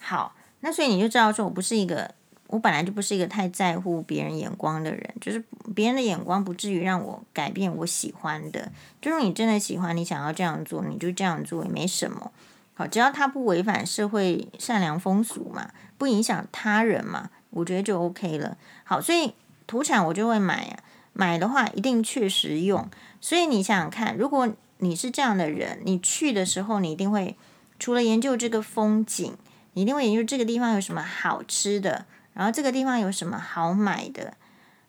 [0.00, 2.12] 好，那所以你就知道说我不是一个，
[2.48, 5.42] 我本来就不是一个太在乎别人眼光的人，就是
[5.74, 8.70] 别人的眼光不至于让我改变我喜欢的。
[9.00, 12.32] 就是你真的喜欢，你想要这样做，你就这样做也没什么。
[12.74, 18.56] 好，只要他不违反社会善良风俗嘛，不影响他人嘛，我觉得就 OK 了。
[18.82, 19.32] 好，所以
[19.68, 20.78] 土产我就会买呀。
[21.16, 22.88] 买的话一定确实用。
[23.24, 27.38] 所以你想想看，如果你是这样的人，你去的时候，你一定会
[27.78, 29.34] 除了研究这个风景，
[29.72, 34.34] 你一定会研究这个地方有什么好吃的，然后这个地方有什么好买的。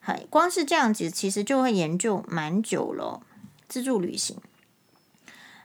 [0.02, 3.22] 还光是这样子，其实就会研究蛮久了。
[3.70, 4.36] 自助旅行，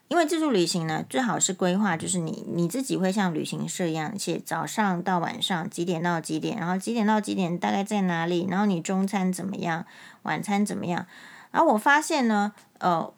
[0.06, 9.84] 因为自助旅行呢，最好是规划，就是你你自己会像旅行社一样，写早上到晚上几点到几点，然后几点到几点大概在哪里，然后你中餐怎么样，
[10.22, 11.08] 晚餐怎么样。
[11.50, 13.12] 而我发现呢，呃，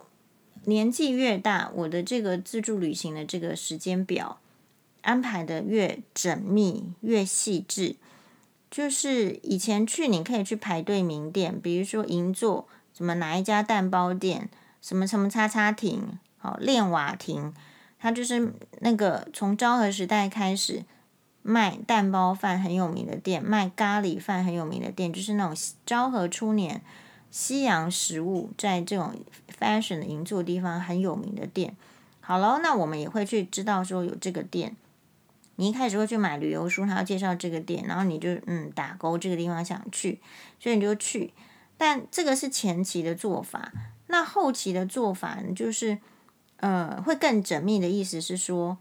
[0.64, 4.38] 年纪越大，我的这个自助旅行的这个时间表
[5.02, 7.96] 安排的越缜密，越细致。
[8.70, 12.66] 就是以前去，你可以去排队名店，比如说银座，
[12.96, 14.48] 什么哪一家蛋包店，
[14.80, 17.52] 什么什么叉叉亭，好练瓦亭，
[17.98, 20.84] 它就是那个从昭和时代开始
[21.42, 26.80] 卖蛋包饭很有名的店，卖咖喱饭很有名的店，就是那种昭和初年
[27.32, 29.12] 西洋食物在这种
[29.58, 31.74] fashion 的银座地方很有名的店。
[32.20, 34.76] 好了，那我们也会去知道说有这个店。
[35.56, 40.20] 你一开始会去买旅游书，他要介绍这个店，然后你就嗯打勾这个地方想去，
[40.60, 41.32] 所以你就去。
[41.76, 43.72] 但这个是前期的做法，
[44.06, 45.98] 那后期的做法，就是
[46.58, 48.78] 呃会更缜密的意思是说，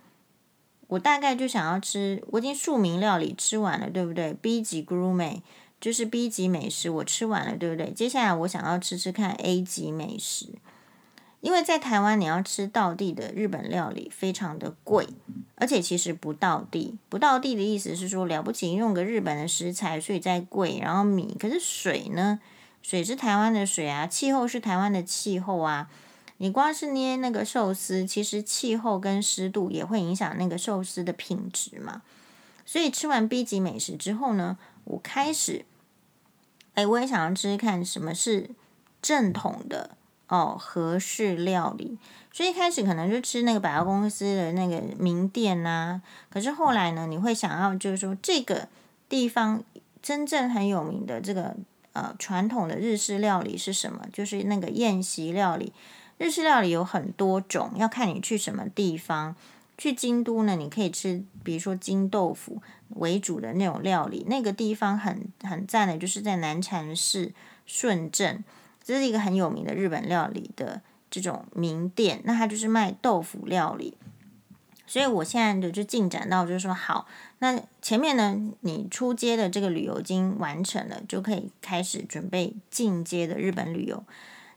[0.87, 5.41] 我大概就想要吃，我已经庶民料理吃完了，对不对？B 级 Gourmet
[5.81, 7.91] 就是 B 级美食，我吃完了，对不对？
[7.91, 10.47] 接下来我想要吃吃看 A 级美食。
[11.41, 15.07] 因为在台湾，你要吃道地的日本料理非常的贵，
[15.55, 16.99] 而且其实不道地。
[17.09, 20.77] 不道地的意思是说，了不起用个日本的食材，所以再贵。
[20.79, 22.39] 然后米，可是水呢？
[22.83, 25.89] 水是台湾的水啊，气候是台湾的气候啊。
[26.37, 32.03] 你光是捏那个寿司，其实气候跟湿度也会影响那个寿司的品质嘛。
[32.65, 35.65] 所以吃完 B 级美食之后呢，我开始，
[36.73, 38.49] 哎，我也想要吃吃看什么是
[39.01, 39.91] 正统的。
[40.27, 41.97] 哦，和式料理，
[42.31, 46.01] 所以一开始可能就吃那个百货公司的那个名店呐、啊。
[46.29, 48.69] 可是后来呢，你会想要就是说，这个
[49.09, 49.61] 地方
[50.01, 51.53] 真正很有名的这个
[51.91, 54.05] 呃传统的日式料理是什么？
[54.13, 55.73] 就是那个宴席料理。
[56.17, 59.35] 日式料理有很多种，要看你去什么地方。
[59.81, 64.23] 去京都呢，你可以吃，比如说京豆腐为主的那种料理。
[64.29, 67.31] 那个地方很很赞的，就是在南禅寺
[67.65, 68.43] 顺镇。
[68.83, 73.97] 这是一个很有名的日本料理的这种名店，那它就是卖豆腐料理。
[74.85, 77.07] 所以我现在就就进展到就是说，好，
[77.39, 84.03] 那前面呢，你出街的这个旅游已经完成了，就可以开始准备进阶的日本旅游。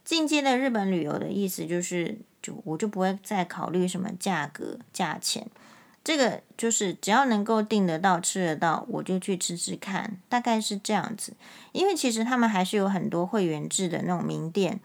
[0.04, 5.46] 进阶的日本旅游的意思就是，就我就不会再考虑什么价格、价钱。
[6.04, 11.32] 这个就是只要能够订得到、吃得到，我就去吃吃看，大概是这样子。
[11.72, 14.78] 因为其实他们还是有很多会员制的那种名店，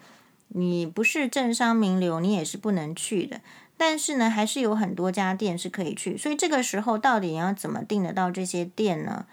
[0.47, 3.41] 你不是政商名流，你也是不能去的。
[3.75, 6.17] 但是呢，还是有很多家店是可以去。
[6.17, 9.25] 所以这个时候到底要怎么订得到这些店呢？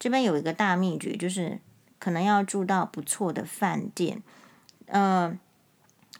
[0.00, 1.60] 这边有一个大秘诀，就是
[2.00, 4.22] 可能要住到不错的饭店，
[4.88, 5.38] 呃。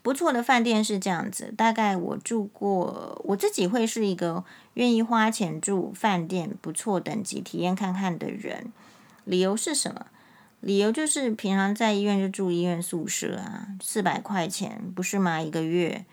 [0.01, 4.43] 不错的饭店是这样子，大概我住过，我自己会是一个
[4.75, 8.73] 愿意花钱住饭店不错等级体验看看的人。
[9.25, 10.07] 理由是什么？
[10.61, 15.43] 理由就是平常在医院就住医院宿舍啊，四百块钱不是吗？
[15.43, 16.07] 一个月。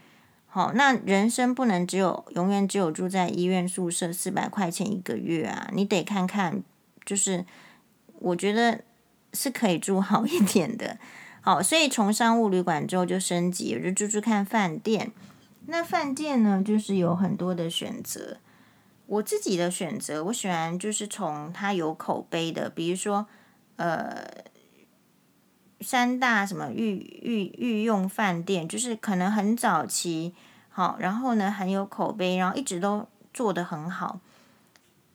[0.48, 6.62] 好，那人生不能只有永远只有住在医院宿舍四百块钱一个月啊，你得看看，
[7.06, 7.46] 就是
[8.20, 8.82] 我觉得
[9.32, 10.98] 是可以住好一点的。
[11.46, 15.12] 好，所以从商务旅馆之后就升级，我就住住看饭店。
[15.68, 18.38] 那饭店呢，就是有很多的选择。
[19.06, 23.28] 我自己的选择，我喜欢就是从它有口碑的，比如说
[23.76, 24.28] 呃
[25.82, 30.34] 三大什么御御御用饭店，就是可能很早期，
[30.70, 34.20] 好，然后呢很有口碑，然后一直都做得很好。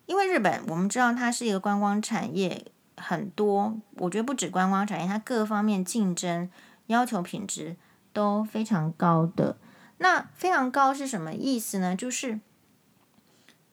[0.07, 2.66] 因为日本我们知道它是一个观光产业。
[3.01, 6.51] 很多，我觉得不止观光产业，它各方面竞争、
[6.87, 7.77] 要求品质
[8.13, 9.57] 都非常高的。
[9.99, 11.97] 那非常高是什么意思呢？
[11.97, 12.41] 就是，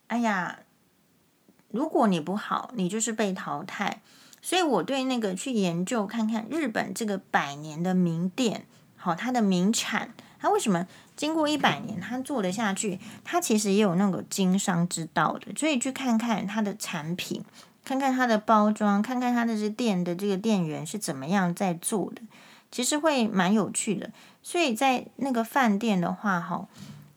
[0.07, 0.59] 哎呀，
[1.69, 4.01] 如果你不好，你就是被淘汰。
[4.41, 8.65] 所以我对那个去研究看看日本这个百年的名店，
[8.95, 12.99] 好，它的名产，它为什么经过一百年它做得下去？
[13.25, 17.43] 它其实也有那个经商之道的，所以去看看它的产品。
[17.87, 22.21] 看看它的包装，看看它的这店的这个店员是怎么样在做的，
[22.69, 24.11] 其实会蛮有趣的。
[24.43, 26.67] 所以在那个饭店的话，哈，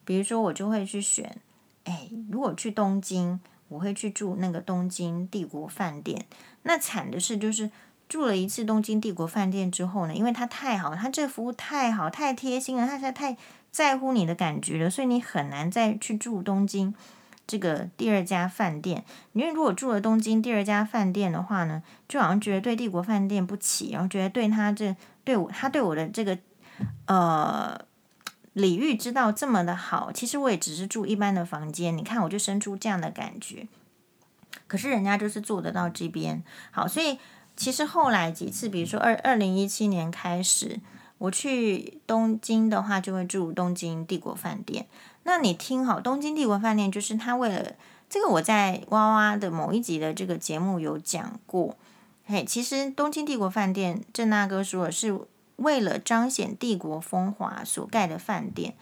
[0.05, 1.35] 比如说我就会去选，
[1.83, 6.25] 哎，如果去东京，我会去住那个东京帝国饭店。
[6.63, 7.69] 那惨的是，就是
[8.07, 13.35] 住了一次东京帝国饭店之后呢，因为它太好，它这个服务太好，太贴心了，它实在太
[13.69, 16.95] 在乎你的感觉了，所以你很难再去住东京
[17.45, 19.03] 这个第二家饭店。
[19.33, 26.37] 因为如果住了东京第二家饭店的话呢，就好像觉得对帝国饭店不起，然后觉得对他这对我他对我的这个
[27.05, 27.79] 呃
[28.53, 33.67] 礼遇之道这么的好，其实我也只是住一般的房间，你看我就生出这样的感觉。
[34.67, 37.17] 可是人家就是做得到这边好，所以。
[37.53, 40.79] 其实后来几次，比如说二二零一七年开始，
[41.19, 44.87] 我去东京的话，就会住东京帝国饭店。
[45.31, 47.75] 那你听好，东京帝国饭店就是他为了
[48.09, 51.77] 这个，我在哇哇的某一集的这个节目有讲过。
[52.25, 55.21] 嘿，其实东京帝国饭店，郑大哥说的是
[55.55, 58.75] 为了彰显帝国风华所盖的饭店，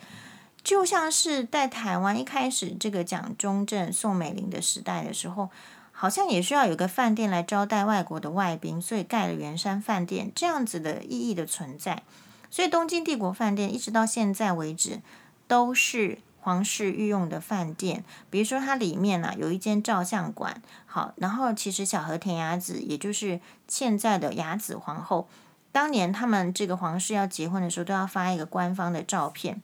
[0.63, 5.49] 就像是在台湾一开始这个蒋中正、宋美龄的时代的时候。
[5.91, 12.01] 好像也需要有个饭店来招待外国的外宾，所以盖了圆山饭店这样子的意义的存在。
[12.49, 15.01] 所以东京帝国饭店一直到现在为止
[15.45, 18.03] 都是皇室御用的饭店。
[18.29, 25.27] 比如说它里面呢、有一间照相馆，好，然后其实小和田雅子也就是现在的雅子皇后，
[25.71, 29.61] 当年他们这个皇室要结婚的时候都要发一个官方的照片，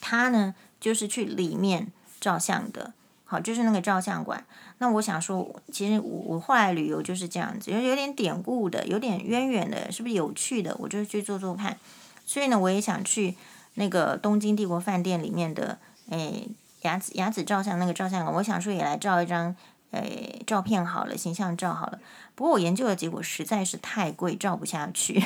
[0.00, 2.92] 她呢就是去里面照相的。
[3.24, 4.44] 好，就是那个照相馆。
[4.78, 10.74] 那我想说，其实我我后来旅游就是这样子，有有点典故的，有点渊源的，是不是有趣的？
[10.80, 11.78] 我就去做做看。
[12.26, 13.36] 所以呢，我也想去
[13.74, 15.78] 那个东京帝国饭店里面的
[16.10, 16.48] 诶
[16.82, 19.56] 雅子雅子照相那个照相馆，我想说也来照一张
[19.90, 21.98] 诶照片好了，形象照好了。
[22.34, 25.24] 不过我研究的结果实在是太贵，照不下去。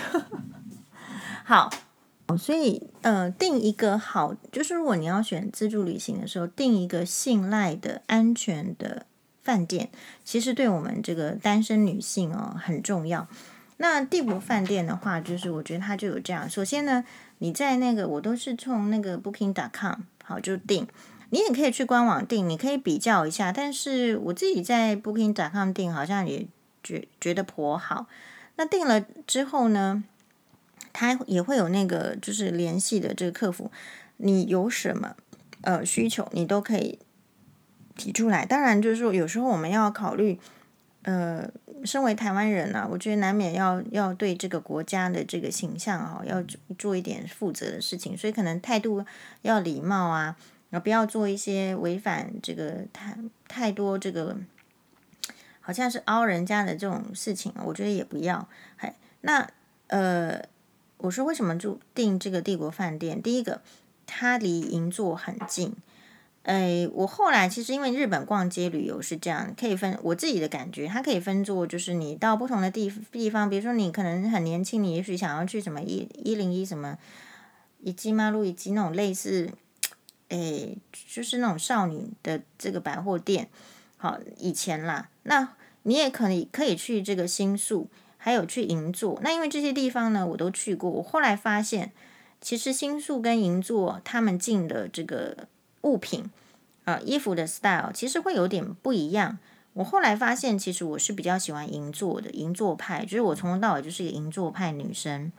[1.45, 1.69] 好。
[2.39, 9.05] 所以，呃，定一个好，就是如果你要选自助旅行的时候，定一个信赖的、安全的
[9.43, 9.91] 饭店，
[10.25, 13.29] 其实对我们这个单身女性哦很重要。
[13.77, 16.49] 那帝国饭店的话，就是我觉得它就有这样。
[16.49, 17.05] 首先呢，
[17.39, 20.89] 你在那个我都是从那个 Booking.com 好就订，
[21.31, 23.53] 你也可以去官网订，你可以比较一下。
[23.53, 26.49] 但是我自己在 Booking.com 订，好像也
[26.83, 28.07] 觉觉得颇好。
[28.57, 30.03] 那订了之后呢，
[30.93, 33.71] 他也会有那个就是联系的这个客服，
[34.17, 35.15] 你有什么
[35.63, 36.99] 呃需求，你都可以
[37.97, 38.47] 提出来。
[38.47, 40.39] 当然，就是说有时候我们要考虑，
[41.03, 41.51] 呃，
[41.85, 46.43] 身为台湾人呢、啊，我觉得难免要要对这个国家的这个形象哈、要
[46.79, 49.05] 做一点负责的事情，所以可能态度
[49.43, 50.37] 要礼貌啊，
[50.71, 53.17] 然后不要做一些违反这个太
[53.47, 54.37] 太多这个
[55.61, 58.49] 好像是凹人家的这种事情，我觉得也不要。
[58.77, 59.49] 嘿，那
[59.89, 60.43] 呃。
[60.99, 63.21] 我说为什么住订这个帝国饭店？
[63.21, 63.61] 第一个，
[64.07, 65.75] 它离银座很近。
[66.45, 76.97] 哎，我后来其实因为日本逛街旅游是这样，可以分我自己的感觉，它可以分作就是你到不同的地地方，比如说你可能很年轻，你也许想要去什么一一零一什么
[77.81, 79.51] 以及马路以及那种类似，
[80.29, 80.77] 哎，
[81.09, 83.49] 就是那种少女的这个百货店。
[83.97, 87.89] 好，以前啦，那你也可以可以去这个新宿。
[88.17, 90.89] 还有去银座，那因为这些地方呢，我都去过。
[90.89, 91.93] 我后来发现，
[92.41, 95.47] 其实新宿跟银座他们进的这个
[95.85, 96.29] 物品
[96.85, 99.39] 啊、衣服的 style 其实会有点不一样。
[99.75, 105.31] 我后来发现，其实我是比较喜欢银座的银座派，就是我从头到尾就是一个银座派女生。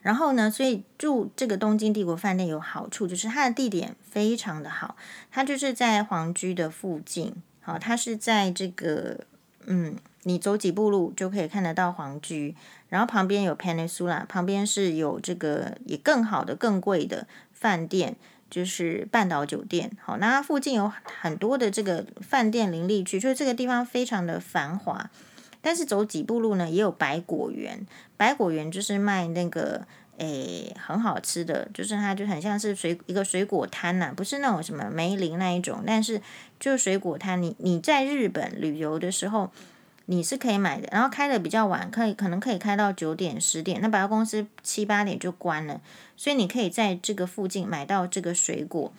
[0.00, 4.96] 然后呢，所以住这个东京帝国饭店有好处，就是它的地点非常的好，
[5.30, 7.34] 它就是在皇居的附近。
[7.60, 9.20] 好，它是在这个
[9.66, 9.96] 嗯。
[10.24, 12.54] 你走几步路就可以看得到皇居，
[12.88, 18.14] 然后旁边有 Peninsula，旁边是有这个也更好的、更贵的饭店，
[18.50, 19.90] 就是半岛酒店。
[20.00, 25.10] 好，那附近有很多的这个饭店林立区，所以这个地方非常的繁华。
[25.60, 27.86] 但是走几步路呢，也有百果园，
[28.16, 29.86] 百果园就是卖那个
[30.16, 36.20] 诶很好吃的，就是它就很像是水一个水果摊呐、不是那种什么梅林那一种，但是
[36.60, 37.42] 就是水果摊。
[37.42, 39.50] 你你在日本旅游的时候。
[40.10, 45.82] 你是可以买的，然后开的比较晚，可以可能可以开到九点十点，那百货公司七八点就关了，
[46.16, 48.90] 所以你可以在这个附近买到这个水果。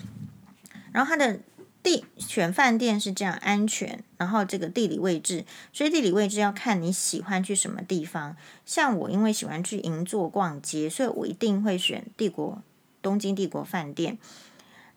[0.91, 1.39] 然后它的
[1.81, 8.37] 地选饭店是这样安全，然后这个地理位置，所以地理位置要看你喜欢去什么地方。
[8.63, 12.61] 像我因为喜欢去银座逛街，所以我一定会选帝国
[13.01, 14.19] 东京帝国饭店。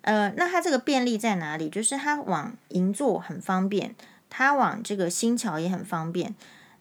[0.02, 1.70] 呃，那它这个便利在哪里？
[1.70, 3.94] 就是它往银座很方便。
[4.34, 6.34] 它往这个新桥也很方便。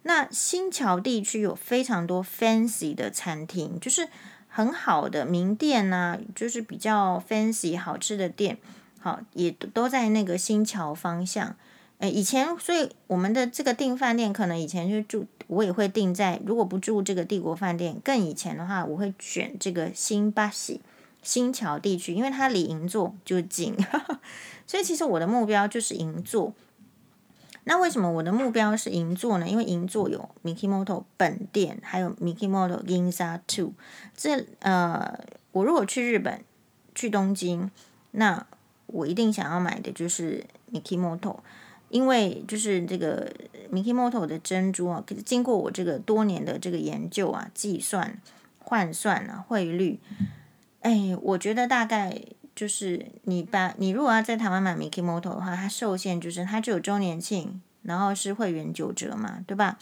[0.04, 4.08] 那新桥地区有非常多 fancy 的餐厅，就是
[4.48, 8.58] 很好的名店呐、就是比较 fancy 好吃的店，
[9.02, 11.58] 好也都在那个新桥方向。
[12.00, 20.82] 诶，以前所以我们的这个订饭店，可能以前就住，我也会订在，如果不住这个帝国饭店，更以前的话，我会选这个新巴西
[21.22, 23.76] 新桥地区，因为它离银座就近，
[24.66, 26.54] 所以其实我的目标就是银座。
[27.64, 29.48] 那为什么我的目标是银座呢？
[29.48, 33.74] 因为银座有 Mikimoto 本店，还有 Mikimoto Ginza Two。
[34.18, 35.20] 这呃，
[35.52, 36.44] 我如果去日本，
[36.96, 37.70] 去东京，
[38.12, 38.46] 那
[38.88, 41.38] 我一定想要买的就是 Mikimoto，
[41.90, 43.32] 因为就是这个
[43.72, 48.20] Mikimoto 的珍珠啊，可是经过我这个多年的这个研究啊、计算、
[48.58, 50.00] 换算啊、汇率，
[50.80, 52.22] 哎，我觉得大概。
[52.62, 59.80] 就是你把你如果要在台湾买 Mikimoto 的话，它受限就是它只有周年庆，然后是会员九折嘛，对吧？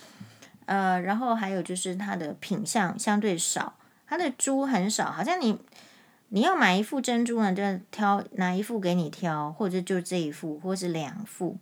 [0.65, 3.75] 呃，然后还有就是它的品相相对少，
[4.07, 5.59] 它的珠很少，好像你
[6.29, 7.61] 你要买一副珍珠呢，就
[7.91, 11.57] 挑哪一副给你挑，或者就这一副，或是两副。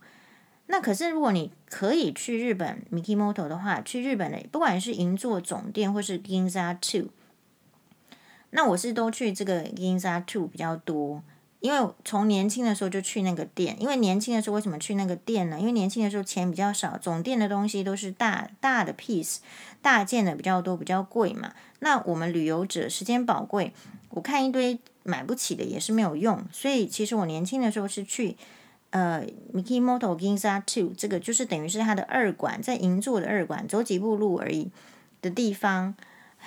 [0.66, 7.08] 那可是如果你可以去日本 Mikimoto 的话，去日本的不管是银座总店或是 Ginza Two。
[8.50, 11.22] 那我是都去这个 Ginza Two 比较多，
[11.60, 13.76] 因为从年轻的时候就去那个店。
[13.78, 15.60] 因为年轻的时候为什么去那个店呢？
[15.60, 19.38] 因为年轻的时候钱比较少，总店的东西都是大大的 piece，
[19.82, 21.52] 大件的比较多，比较贵嘛。
[21.80, 23.74] 那我们旅游者时间宝贵，
[24.10, 26.42] 我看一堆买不起的也是没有用。
[26.50, 28.36] 所以其实我年轻的时候是去
[28.90, 34.70] 呃 Mikimoto Ginza Two，这个就是等于是它的二馆，在银座的二馆，走几步路而已
[35.20, 35.94] 的地方。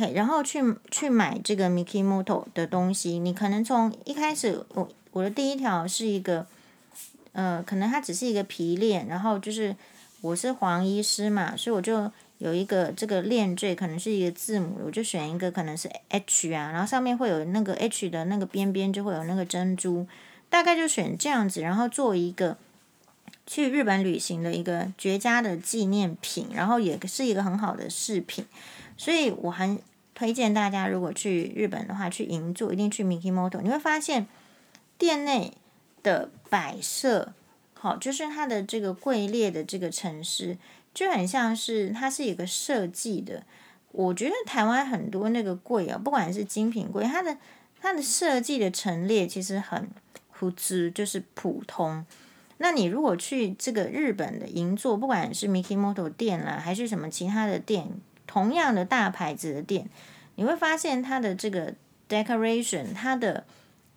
[0.02, 6.48] 嘿，然后去去买这个 Mikimoto 的东西，你可能从一开始，我我的第一条是一个，
[7.34, 9.76] 呃，可能它只是一个皮链，然后就是
[10.22, 20.08] 我是黄医师嘛，所以我就有一个这个链坠，可能是一个字母，我就选一个可能是 H 啊，然后上面会有那个 H 的那个边边就会有那个珍珠，
[20.50, 22.58] 大概就选这样子，然后做一个
[23.46, 28.44] 去日本旅行的一个绝佳的纪念品，然后也是一个很好的饰品。
[28.98, 29.80] 所以我很
[30.22, 33.60] 推荐大家，如果去日本的话，去银座一定去 Mikimoto。
[33.60, 34.28] 你会发现
[34.96, 35.52] 店内
[36.04, 37.34] 的摆设，
[37.74, 40.60] 好，就是它的这个柜列的这个城市，
[40.94, 43.42] 就很像是它是一个设计的。
[43.92, 47.36] 我觉得台湾很多那个柜啊，不管是精品柜，它的
[47.80, 49.90] 它的设计的陈列其实很
[50.32, 52.06] 朴质，就是普通。
[52.60, 57.88] 那你如果去这个日本的银座，不管是 Mikimoto 店啦，还是什么其他的店。
[58.32, 59.90] 同样的大牌子的店，
[60.36, 61.74] 你会发现它的这个
[62.08, 63.44] decoration，它的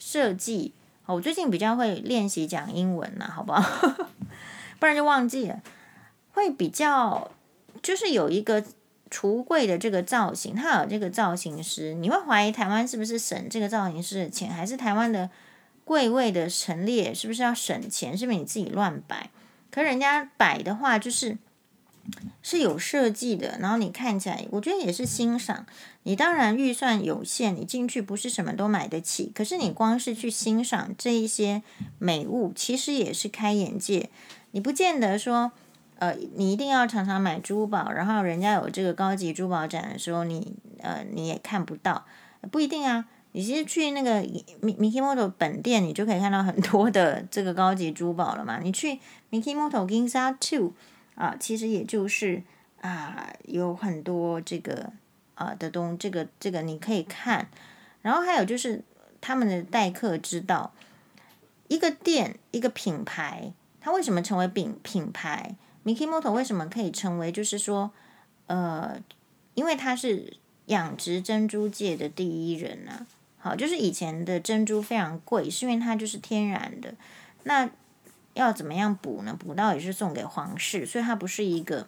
[0.01, 0.73] 设计，
[1.07, 4.09] 我最近比较会练习讲英文了，好不好？
[4.81, 5.63] 不然就忘记了。
[6.33, 7.31] 会比较
[7.81, 8.65] 就是有一个
[9.09, 15.31] 橱柜的这个造型，它有这个造型师，你会怀疑台湾是不是省这个造型师的钱，还是台湾的
[15.85, 18.19] 柜位的陈列是不是要省钱？
[18.19, 19.31] 是不是你自己乱摆？
[19.71, 21.39] 可人家摆的话就是。
[22.43, 25.65] 是有设计的，然后你看起来，我觉得也是欣赏。
[26.03, 29.33] 你当然预算有限，你进去不是什么都买得起。
[29.35, 31.63] 可是你光是去欣赏这一些
[31.99, 34.11] 美物，其实也是开眼界。
[34.51, 35.53] 你不见得说，
[35.99, 42.05] 呃，你一定要常常买珠宝，然后人家有这个高级珠宝展的时候，你呃你也看不到，
[42.51, 43.07] 不一定啊。
[43.33, 44.23] 你其实去那个
[44.61, 48.61] Mikimoto 本店，你就可以看到很多的这个高级珠宝了嘛。
[48.63, 49.01] 你去
[49.31, 50.75] Mikimoto Ginza Two。
[51.15, 52.43] 啊，其实也就是
[52.81, 54.93] 啊，有很多这个
[55.35, 57.49] 啊的东，这个这个你可以看，
[58.03, 58.83] 然后还有就是
[59.21, 60.73] 他们的待客之道，
[61.69, 65.55] 一个店一个品牌，它为什么成为品品牌
[65.85, 67.93] ？Mikimoto 为什么可以成为就是说，
[68.47, 68.99] 呃，
[69.55, 70.37] 因为它是
[70.67, 73.07] 养殖珍珠界的第一人啊。
[73.39, 76.95] 好，就是以前的珍珠非常贵，是因为它就是天然的，
[77.45, 77.71] 那。
[78.35, 79.35] 要怎么样补呢？
[79.37, 81.87] 补到也是送给皇室，所以它不是一个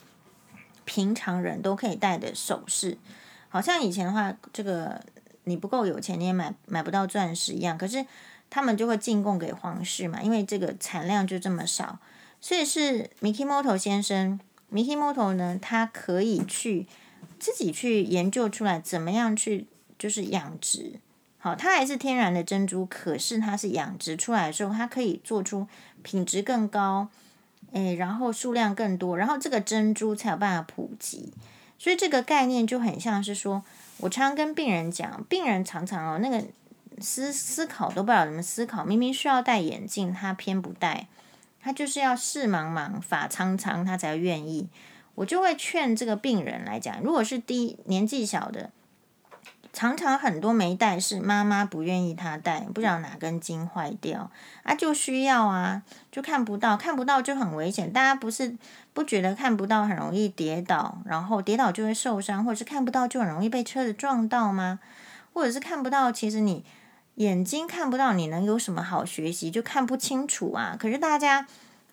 [0.84, 2.98] 平常人都可以戴的首饰。
[3.48, 5.00] 好像以前的话，这个
[5.44, 7.76] 你不够有钱，你也买买不到钻石一样。
[7.76, 8.04] 可是
[8.48, 11.98] 他们就会进贡给皇室嘛，因为这个产量就这么少。
[12.40, 14.38] 所以是 Mikimoto 先生
[14.72, 16.86] ，Mikimoto 呢，他可以去
[17.38, 19.66] 自己去研究出来怎么样去
[19.98, 21.00] 就是养殖。
[21.38, 25.68] 好，它还是天然的珍珠，可是它是养殖出来的时候，它可以做出
[26.06, 27.08] 品质更高，
[27.72, 31.32] 诶，然后数量更多，然后这个珍珠才有办法普及。
[31.80, 33.64] 所以这个概念就很像是说，
[33.98, 36.44] 我常跟病人讲，病人常常哦，那个
[37.00, 41.08] 思思考都不知道怎么思考，明明需要戴眼镜，他偏不戴，
[41.60, 44.68] 他就是要视茫茫、发苍苍，他才愿意。
[45.16, 48.70] 我就会劝这个病人来讲，如果是低年纪小的。
[49.76, 54.30] 常常很多没带是妈妈不愿意他带，不知道哪根筋坏掉
[54.62, 57.92] 啊，就需要啊，就看不到，看不到就很危险。
[57.92, 58.56] 大家不是
[58.94, 64.78] 不觉得看不到很容易跌倒，然后跌倒就会受伤，或者是看不到就很容易被车子撞到吗？
[65.34, 66.64] 或者是看不到，其实你
[67.16, 69.50] 眼睛看不到，你能有什么好学习？
[69.50, 70.74] 就看不清楚啊。
[70.80, 71.46] 可是大家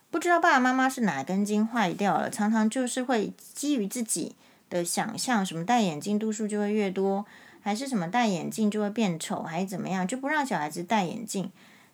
[0.10, 4.38] 不知道爸爸妈妈是哪根筋坏掉了，常常就是会基于自己
[4.70, 7.26] 的想象，什么戴眼镜度数就会越多。
[7.64, 11.49] 还是什么戴眼镜就会变丑，还是怎么样，就不让小孩子戴眼镜。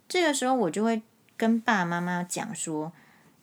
[0.08, 1.04] 这个时候我就会
[1.38, 2.92] 跟爸爸妈妈讲说：“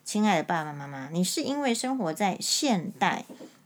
[0.04, 3.24] 亲爱的爸爸妈妈，你是因为生活在现代，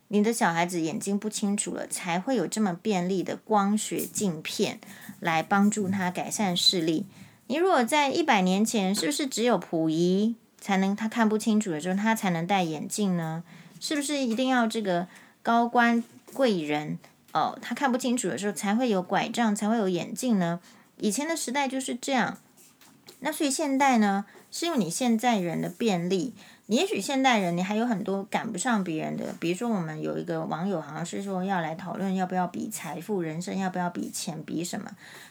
[0.09, 4.79] 你的小孩子眼睛不清楚了，才会有这么便利的光学镜片
[5.19, 7.07] 来帮助他改善视力。
[7.47, 13.43] 你如果在一百年前，是不是只有溥仪才能他看不清楚的时候，他才能戴眼镜呢？
[13.81, 15.09] 是不是一定要这个
[15.43, 16.05] 高官
[16.35, 16.99] 贵人？”
[17.33, 20.61] 哦，他看不清楚的时候才会有拐杖，才会有眼镜呢。
[20.99, 22.39] 以前的时代就是这样。
[23.21, 26.35] 那所以现代呢，是因为你现在人的便利。
[26.67, 29.35] 你也许现代人你还有很多赶不上别人的。
[29.39, 34.91] 比如说，我们有一个网友好像是说要来讨论要不要比财富、人生要不要比钱、比什么。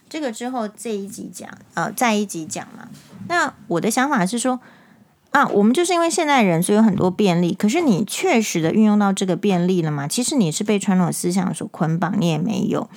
[0.10, 2.90] 这个之后这一集讲，呃，再一集讲嘛。
[3.28, 4.60] 那我的想法是说。
[5.32, 7.54] 啊，我们就是因为现代人，所以有很多便利。
[7.54, 10.08] 可是你确实的运用到这个便利了吗？
[10.08, 12.90] 其实你是被传统思想所捆绑，你也没有。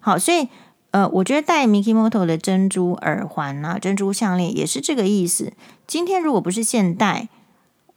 [0.00, 0.48] 好，所以
[0.92, 5.52] 呃，我觉得戴 Mikimoto 的珍珠耳环啊，珍珠项链也是这个意思。
[5.86, 7.28] 今天如果不是现代，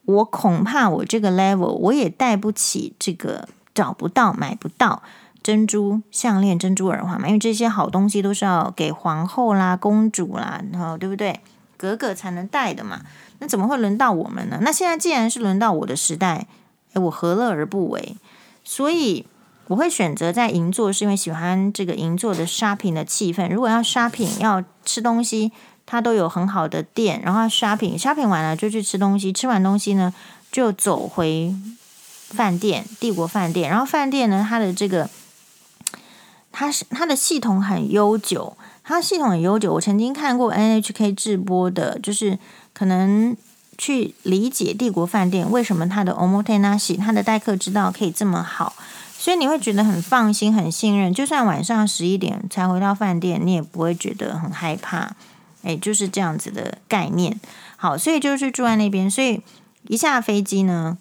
[0.04, 5.02] 我恐怕我这个 level 我也戴不起这个，找不到买不到
[5.42, 7.28] 珍珠项链、珍珠耳环嘛。
[7.28, 11.40] 因为这些好东西都是要给皇后啦、公主啦，然后对不对？
[11.78, 13.02] 格格才能戴的嘛。
[13.40, 14.60] 那怎么会轮到我们呢？
[14.62, 16.48] 那现在既然是轮到我的时代，
[16.94, 18.16] 诶，我何乐而不为？
[18.64, 19.26] 所以
[19.68, 23.50] 我会选择在银座，是因为喜欢这个银座的 shopping 的气氛。
[23.50, 25.52] 如果要 shopping 要吃东西，
[25.86, 30.14] 它都有很好的店，然后 shopping shopping 完了就去吃东西，吃完东西呢
[30.52, 31.54] 就走回
[32.30, 33.70] 饭店，帝国饭店。
[33.70, 35.10] 然后饭店呢，它的这个
[36.52, 39.74] 它是它的系统很悠久，它系统很悠久。
[39.74, 42.40] 我曾经看过 NHK 直播的，就是。
[42.78, 43.36] 可能
[43.76, 48.76] 去理解帝国饭店为什么它的 omotenashi 它的待客之道可以这么好，
[49.18, 51.12] 所以你会觉得很放心、很信任。
[51.12, 55.16] 就算晚上十一点才回到饭店，你也不会觉得很害怕。
[55.64, 57.40] 诶，就是这样子的概念。
[57.78, 59.10] 好，所以就是住在那边。
[59.10, 59.42] 所以
[59.88, 61.00] 一下飞机呢，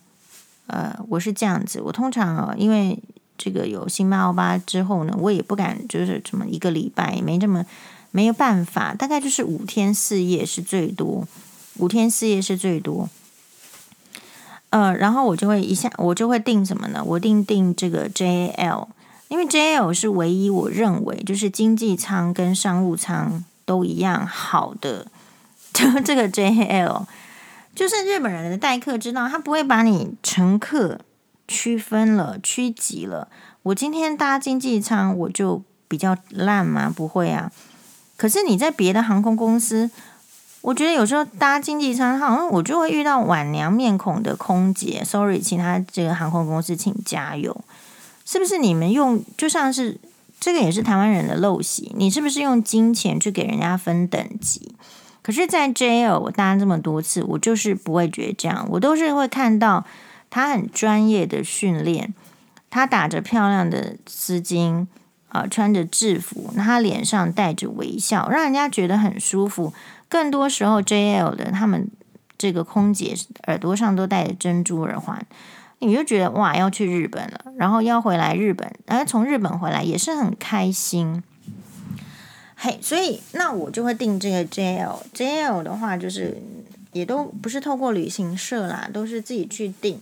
[0.68, 1.83] 呃，我是这样子。
[1.83, 2.99] 我通常啊，因为
[3.37, 7.66] 这个有新巴欧巴之后呢，我也不敢就是什么一个礼拜没这么
[8.12, 11.29] 没有办法，大概就是五天四夜是最多。
[11.79, 13.09] 五天四夜是最多，
[14.70, 17.03] 呃，然后我就会一下，我就会订什么呢？
[17.05, 18.89] 我定定这个 JAL，
[19.29, 25.07] 因为 JAL 是唯一我认为就是经济舱跟商务舱都一样好的，
[25.74, 27.05] 就这个 JAL，
[27.74, 31.01] 就是日本人的待客之道，他不会把你乘客
[31.47, 33.29] 区分了、区级了。
[33.64, 36.91] 我今天搭经济舱，我就比较烂吗？
[36.95, 37.53] 不会啊。
[38.16, 39.91] 可是你在别的航空公司。
[40.67, 45.01] 我觉得有时候搭经济舱，好像我就会遇到晚娘面孔的空姐。
[45.05, 47.57] Sorry，其他这个航空公司请加油。
[48.25, 49.97] 是不是你们用就像是
[50.41, 51.93] 这个也是台湾人的陋习？
[51.95, 54.75] 你是不是用金钱去给人家分等级？
[55.23, 58.67] 可是，在 JL 我搭这么多次，我就是不会觉得这样。
[58.73, 59.87] 我都是会看到
[60.31, 62.12] 他很专业的训练，
[62.69, 64.89] 他打着漂亮的丝巾
[65.29, 69.73] 啊、呃，穿着制服，那他脸上带着微笑，让人家觉得很舒服。
[70.09, 71.89] 更多时候，JL 的他们
[72.39, 73.15] 这个空姐
[73.47, 75.21] 耳朵上都戴着珍珠耳环，
[75.81, 81.23] 你就觉得哇，要去日本了，然后要回来日本，然后从日本回来也是很开心。
[82.55, 84.99] 嘿，所以那我就会订这个 JL。
[85.13, 86.41] JL 的话，就是
[86.93, 90.01] 也都不是透过旅行社啦，都是自己去订。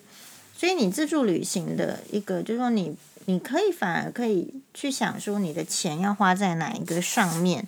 [0.56, 7.66] 所以你自助旅行的一个，就是说你你可以反而可以去想说，你的钱要花在哪一个上面。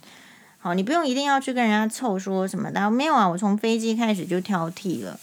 [0.66, 3.28] 好，你不用一定要去跟人家凑说什么的，没有啊。
[3.28, 5.16] 我从飞机开始就挑剔了。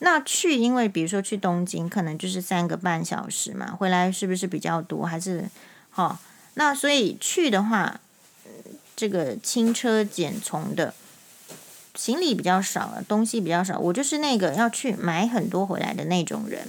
[0.00, 5.06] 那去，因为比如说去东京，可能就是三个半小时嘛，回来是不是比较多？
[5.06, 5.48] 还是
[5.88, 6.18] 好？
[6.52, 7.98] 那所以去的话，
[8.94, 10.92] 这个轻车简从的，
[11.94, 13.78] 行李比较少，东西比较少。
[13.78, 16.68] 我就是那个要去买很多回来的那种人，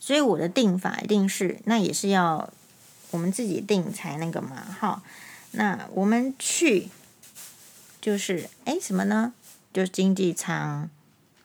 [0.00, 2.50] 所以我的订法一定是，那也是要
[3.12, 5.00] 我们自己订才那个嘛，哈。
[5.56, 6.88] 那我们去
[8.00, 9.32] 就是哎什么呢？
[9.72, 10.88] 就是经济舱，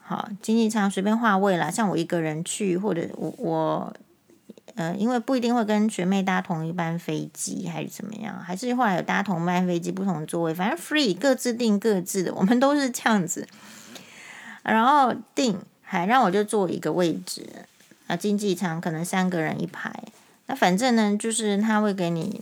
[0.01, 1.71] 好，经济舱随便划位啦。
[1.71, 3.93] 像我一个人去，或者我我
[4.75, 8.39] 呃，因为不一定会跟学妹搭同一班飞机，还是怎么样？
[8.39, 13.47] 还是后来有搭同班飞机，不同座位，反正 free 各自订各自的，我们都是这样子。
[14.63, 17.45] 然后订还让我就坐一个位置，
[18.07, 19.91] 啊，经济舱可能三个人一排。
[20.45, 22.41] 那反正呢，就是他会给你，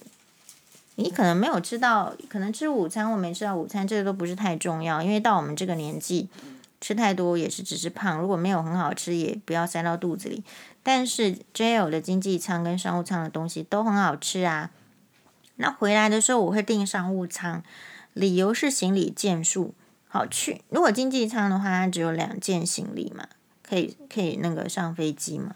[1.00, 6.28] 你可能没有吃到，可能吃午餐或没吃到午餐，这个都不是太重要，因为到我们这个年纪，
[6.82, 8.20] 吃太多也是只是胖。
[8.20, 10.43] 如果没有很好吃，也不要塞到肚子里。
[10.84, 14.72] 但是 JAL 的经济舱跟商务舱的东西都很好吃啊。
[15.56, 17.64] 那回来的时候我会订商务舱，
[18.14, 19.74] 理由是行李件数
[20.08, 20.62] 好去。
[20.70, 23.28] 如果经济舱的话，它只有两件行李嘛，
[23.62, 25.56] 可以可以那个上飞机嘛。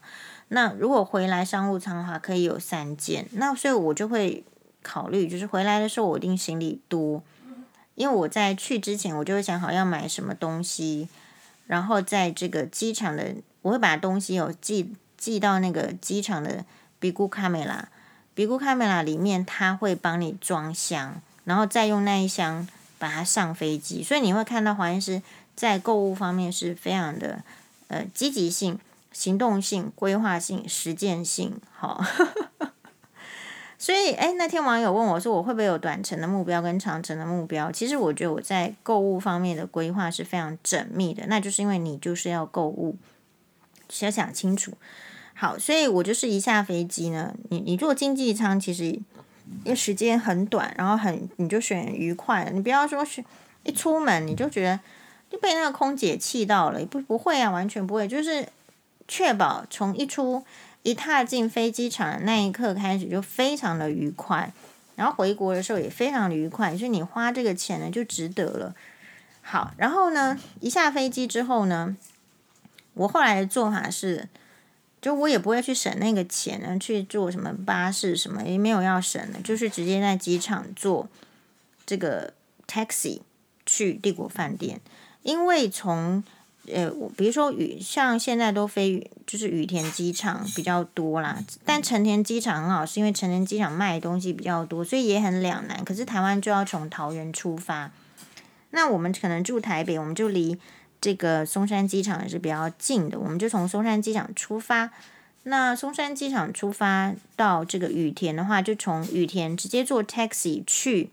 [0.49, 3.27] 那如果回来商务舱的话，可以有三件。
[3.31, 4.43] 那所以我就会
[4.83, 7.23] 考虑，就是回来的时候我订行李多，
[7.95, 11.07] 因为我在去之前我就会想好要买什么东西，
[11.65, 14.93] 然后在这个机场的我会把东西有寄。
[15.15, 16.65] 寄到那个机场的
[16.99, 22.67] Bigu Camera，Bigu Camera 里面，他会帮你装箱，然后再用那一箱
[22.99, 24.03] 把它上飞机。
[24.03, 25.21] 所以你会看到黄医师
[25.55, 27.41] 在购物方面是非常的
[27.87, 28.77] 呃积极性、
[29.13, 31.53] 行动性、规划性、实践性。
[31.71, 32.03] 好，
[33.77, 37.71] 所以哎，那天网友问我说，我会不会有短程的目标跟长程的目标？
[37.71, 42.95] 其实我觉得我在购物方面的规划是非常缜密的，那就是因为你就是要购物，
[43.89, 44.71] 先想清楚。
[45.33, 49.01] 好，所以我就是一下飞机呢，你你坐经济舱，其实因
[49.65, 53.25] 为时间很短，然后很你就选愉快，你不要说选
[53.63, 54.79] 一出门你就觉得
[55.29, 58.47] 就被那个空姐气到了，不不会啊，完全不会，就是
[59.07, 60.45] 确保从一出
[60.83, 64.53] 一踏进飞机场的那一刻开始就非常的愉快，
[64.95, 68.75] 然后回国的时候也非常的愉快，所以你花这个钱呢就值得了。
[69.41, 71.97] 好，然后呢，一下飞机之后呢，
[72.93, 74.29] 我后来的做法是。
[75.01, 81.09] 就我也不会去省那个钱呢，去坐什么巴士什么也没有要省的，就是直接在机场坐
[81.85, 82.33] 这个
[82.65, 83.19] taxi
[83.65, 84.79] 去帝国饭店。
[85.23, 86.23] 因为从
[86.71, 95.83] 呃，比如说羽像现在都飞就是羽田机场比较多啦，但成田机场很好，是因为成田机场卖的东西比较多，所以也很两难。
[95.83, 97.91] 可是台湾就要从桃园出发，
[98.71, 100.57] 那我们可能住台北，我们就离。
[101.01, 104.89] 这个松山机场也是比较近的，我们就从松山机场出发。
[105.43, 111.09] 那松山机场出发到这个羽田的话，就从羽田直接坐 taxi 去。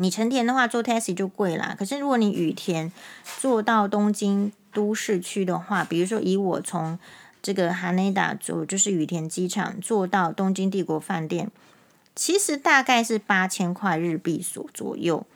[0.00, 2.90] 你成田的话坐 taxi 就贵啦，可是如果你羽田
[3.38, 6.98] 坐到东京都市区的话，比如说以我从
[7.42, 11.50] 这个羽田坐，就是羽田机场坐到东京帝国饭店，
[12.16, 15.26] 其实大概是八千块日币所左右。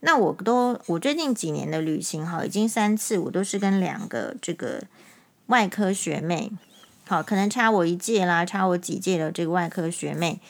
[0.00, 4.82] 那我都我最近几年的旅行哈，已经三次，我都是跟两个这个
[5.46, 6.50] 外科学妹，
[7.06, 10.40] 好，可能差我一届啦，差我几届的这个外科学妹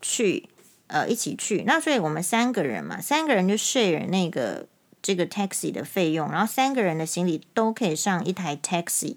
[0.00, 0.48] 去，
[0.88, 1.62] 呃，一起去。
[1.66, 4.66] 那所以我们三个人嘛，三个人就 share 那个
[5.00, 9.16] 这个 taxi 的费用，然后三个人的行李都可以上一台 taxi，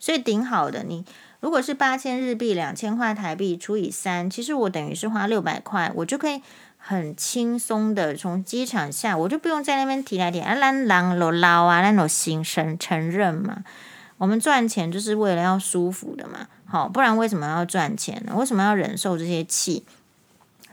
[0.00, 0.82] 所以顶好的。
[0.82, 1.04] 你
[1.40, 6.40] 如果是八千日币，两千块台币除以三，其实我等于是花六百块，我就可以。
[6.80, 13.62] 很轻松的从机场下，我就不用在那边提来提啊，咱人就老啊，那种心承承认嘛。
[14.16, 18.32] 我们赚钱就是为了要舒服的嘛，好，不然为什么要赚钱呢？
[18.34, 19.84] 为什么要忍受这些气？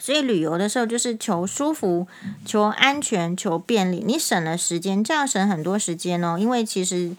[0.05, 2.05] 所以旅游的时候就是求舒服、
[2.45, 4.03] 求安全、求便利。
[4.05, 6.37] 你省了时间，这样省很多时间哦。
[6.37, 7.15] 因为其实，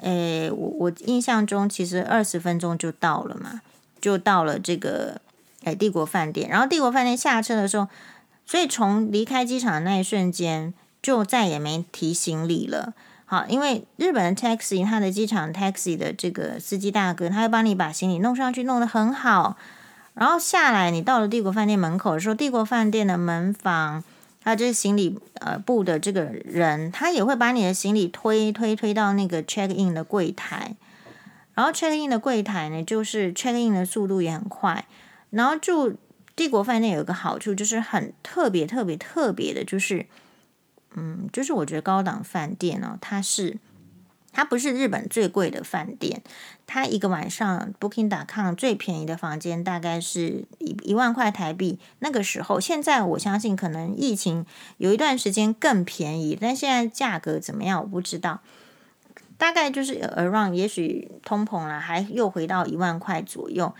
[0.00, 3.60] 诶，我我印象中其实二十分钟就到了嘛，
[4.00, 5.20] 就到了这个
[5.62, 6.50] 诶帝国饭店。
[6.50, 7.86] 然后帝国饭店下车的时候。
[8.46, 12.92] 所以从离开机场的那一瞬间，就再也没提行李了。
[13.24, 19.56] 好，因为日本的 taxi，它的机场 taxi 的这个司机大哥，他会帮你把行李弄上去，弄得很好。
[20.14, 24.02] 然后下来，你到了帝国饭店门口的时候，帝国饭店的门房，
[24.42, 30.76] 还有这个行李呃部的这个人，他也会把你的行李推推推到那个 check in 的柜台。
[31.54, 34.86] 然后 check in 的柜台呢，就是 check in 的速度也很快。
[35.30, 35.96] 然后住。
[36.36, 40.04] 帝国饭店有一个好处，就是很特别、特别、特别的，就是，
[40.96, 43.56] 嗯，就是我觉得高档饭店哦，它是
[44.32, 46.24] 它不是日本最贵的饭店，
[46.66, 51.78] 他一个晚上 Booking.com 最便宜的房间大概是一一万块台币。
[51.98, 54.44] 那个时候，现在我相信可能疫情
[54.78, 58.40] 有一段时间更便宜，但现在价格怎么样我不知道，
[59.36, 63.74] 大概就是 around，也许通膨了，还又回到一万块左右。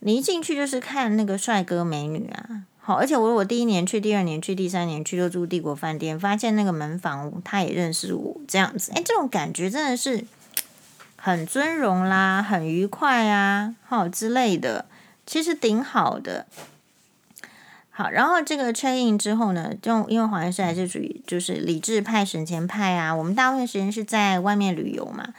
[0.00, 10.24] 你一进去就是看那个帅哥美女啊，好，而且我我第一年去，第二年去，第三年去就住帝国饭店，发现那个门房他也认识我这样子，哎，这种感觉真的是
[11.28, 14.86] 很尊荣啦，很愉快啊，好之类的，
[15.26, 16.46] 其实挺好的。
[17.90, 25.34] 好，然后这个 check in 之后呢，就因为黄医师还是属于就是理智派、省钱派啊，我们大部分时间是在外面旅游嘛，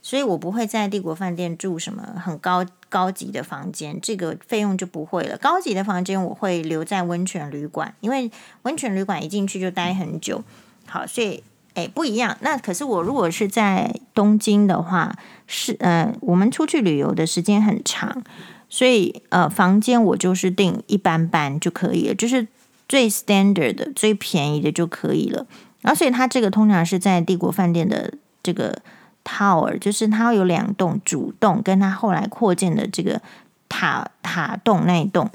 [0.00, 5.36] 所以我不会在帝国饭店住什么很高高级的房间，这个费用就不会了。
[5.36, 8.30] 高级的房间我会留在温泉旅馆，因为
[8.62, 10.42] 温泉旅馆一进去就待很久。
[10.86, 11.44] 好，所以
[11.74, 12.36] 诶不一样。
[12.40, 15.14] 那可是我如果是在东京的话，
[15.46, 18.22] 是呃我们出去旅游的时间很长。
[18.70, 22.48] 所以，呃，房间我就是订一般般就可以了，就是
[22.88, 25.46] 最 standard 的、最便宜的就可以了。
[25.82, 28.12] 然后，所以它这个通常是在帝国饭店的
[28.42, 28.76] 这个
[29.22, 33.20] tower，就是它有两栋主栋，跟它后来扩建的这个
[33.68, 35.30] 塔塔栋那一栋。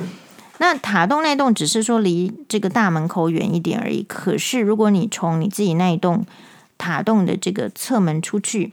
[0.59, 4.03] 那塔栋那栋只是说离这个大门口远一点而已。
[4.03, 6.25] 可是，如果你从你自己那一栋
[6.77, 8.71] 塔栋的这个侧门出去，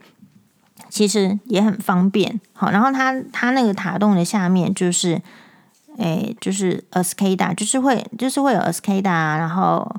[0.89, 5.21] 其实也很方便，好，然后它它那个塔洞的下面就是，
[5.97, 9.89] 诶，就是 Escada，就是会就是会有 Escada，然后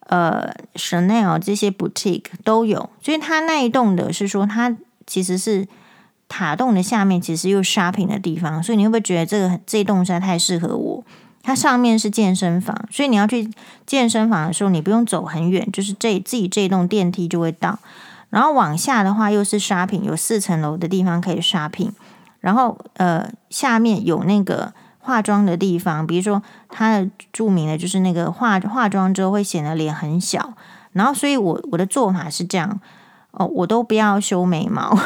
[0.00, 4.76] 呃 Chanel 这些 boutique 都有，所以它那一栋的是说它
[5.06, 5.66] 其实是
[6.28, 11.04] 塔洞的下面，其实又 shopping 的地方，所以你会不会觉得这个这一栋实在太适合我？
[11.46, 13.48] 它上面是健身房，所以你要去
[13.86, 17.78] 健身房的时候，你不用走很远，就是这自己这一栋电梯就会到。
[18.30, 21.90] 然后往下的话又是 shopping，有四层楼的地方可以 shopping。
[22.40, 30.52] 然后呃，下面有那个化妆的地方，比如说它的著名的就是那个化化妆之后会显得脸很小。
[30.94, 32.80] 然后所以我我的做法是这样
[33.30, 34.98] 哦，我都不要修眉毛，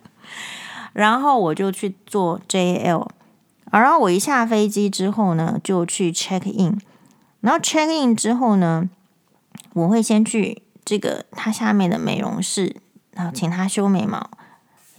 [0.92, 3.08] 然后我就去做 JL。
[3.80, 6.78] 然后我一下飞机之后呢，就去 check in。
[7.40, 8.88] 然后 check in 之后呢，
[9.74, 10.62] 我会先去。
[10.88, 12.76] 这个他下面的美容室，
[13.10, 14.30] 然后请他修眉毛，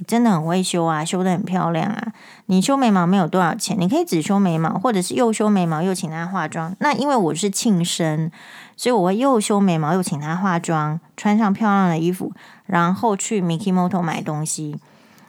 [0.06, 2.12] 真的很会修啊，修的很漂亮啊。
[2.48, 6.76] 你修眉毛没有多少钱，你可以只修眉毛，或者是又修眉毛又请他化妆。
[6.80, 8.30] 那因为我是庆生，
[8.76, 12.34] 所以我会又修眉毛又请他化妆，穿上漂亮的衣服，
[12.66, 14.76] 然后去 Mikimoto 买东西。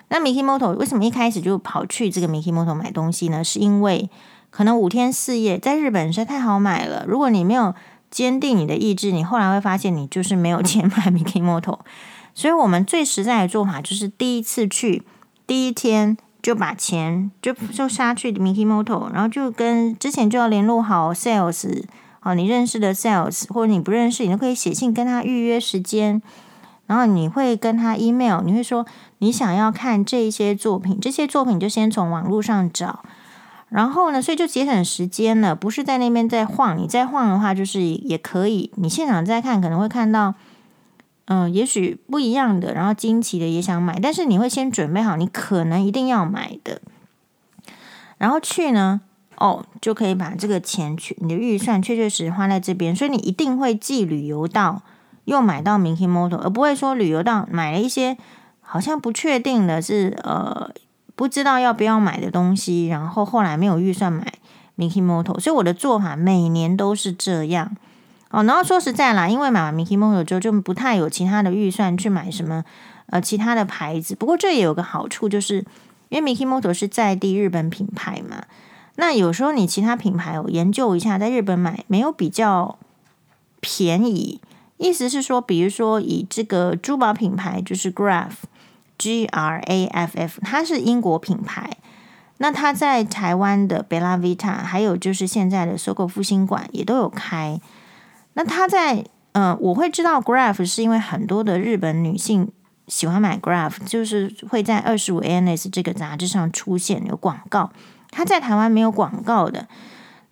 [0.09, 3.43] 那 Mikimoto 为什么一开始就跑去这个 Mikimoto 买东西呢？
[3.43, 4.11] 是因为
[4.51, 7.75] 可能五天四夜在日本实在太好买了，如果你没有。
[8.11, 11.81] 坚定你的意志，你后来会发现你就是没有钱买 Mikimoto，
[12.33, 15.03] 所以我们最实在的做法就是第一次去
[15.47, 21.85] 第一天就把钱就就杀去 Mikimoto，然后就跟之前就要联络好 sales，
[22.21, 26.23] 好你认识的 sales 或者你不认识，你都可以写信跟他预约时间，
[26.89, 28.84] 然后你会跟他 email，你会说
[29.18, 33.05] 你想要看这一些作品，这些作品就先从网络上找。
[33.68, 36.78] 然后呢，所以就节省时间了，不是在那边再晃。
[36.78, 38.72] 你再晃的话，就是也可以。
[38.76, 40.34] 你现场再看，可能会看到，
[41.26, 46.80] 嗯、也许不一样的，然后惊奇的也想买，但是你会先准备好，你可能一定要买的。
[48.16, 49.03] 然后去呢，
[49.36, 54.82] 哦，就可以把这个钱去你的预算确确实实花在这边，所以你一定会寄旅游到
[55.29, 58.16] 又买到 Mikimoto，而不会说旅游到买了一些
[58.61, 60.70] 好像不确定的是呃。
[61.18, 64.35] 不知道要不要买的东西，然后后来没有预算买
[64.76, 67.76] Mikimoto，所以我的做法每年都是这样
[68.31, 68.45] 哦。
[68.45, 72.64] 然后说实在啦，因为买完 Mikimoto 之后就不太有其他的预算去买什么
[73.07, 74.14] 呃其他的牌子。
[74.14, 75.64] 不过这也有个好处，就是
[76.09, 78.45] 因为 Mikimoto 是在地日本品牌嘛，
[78.95, 82.79] 那有时候你其他品牌我研究一下，在日本买没有比较
[83.59, 84.41] 便宜。
[84.79, 88.33] 意思是说，比如说以这个珠宝品牌就是 Graff。
[89.01, 91.70] G R A F F，它是英国品牌。
[92.39, 97.61] 那它在台湾的 Bella Vita，还有就是现在的 SOGO 复兴馆也都有开。
[98.33, 102.51] 那它在，呃，我会知道 Graff 是因为很多的日本女性
[102.89, 107.70] 喜欢买 Graff，就是会在二十五 ANS 这个杂志上出现有广告。
[108.11, 109.68] 它在台湾没有广告的。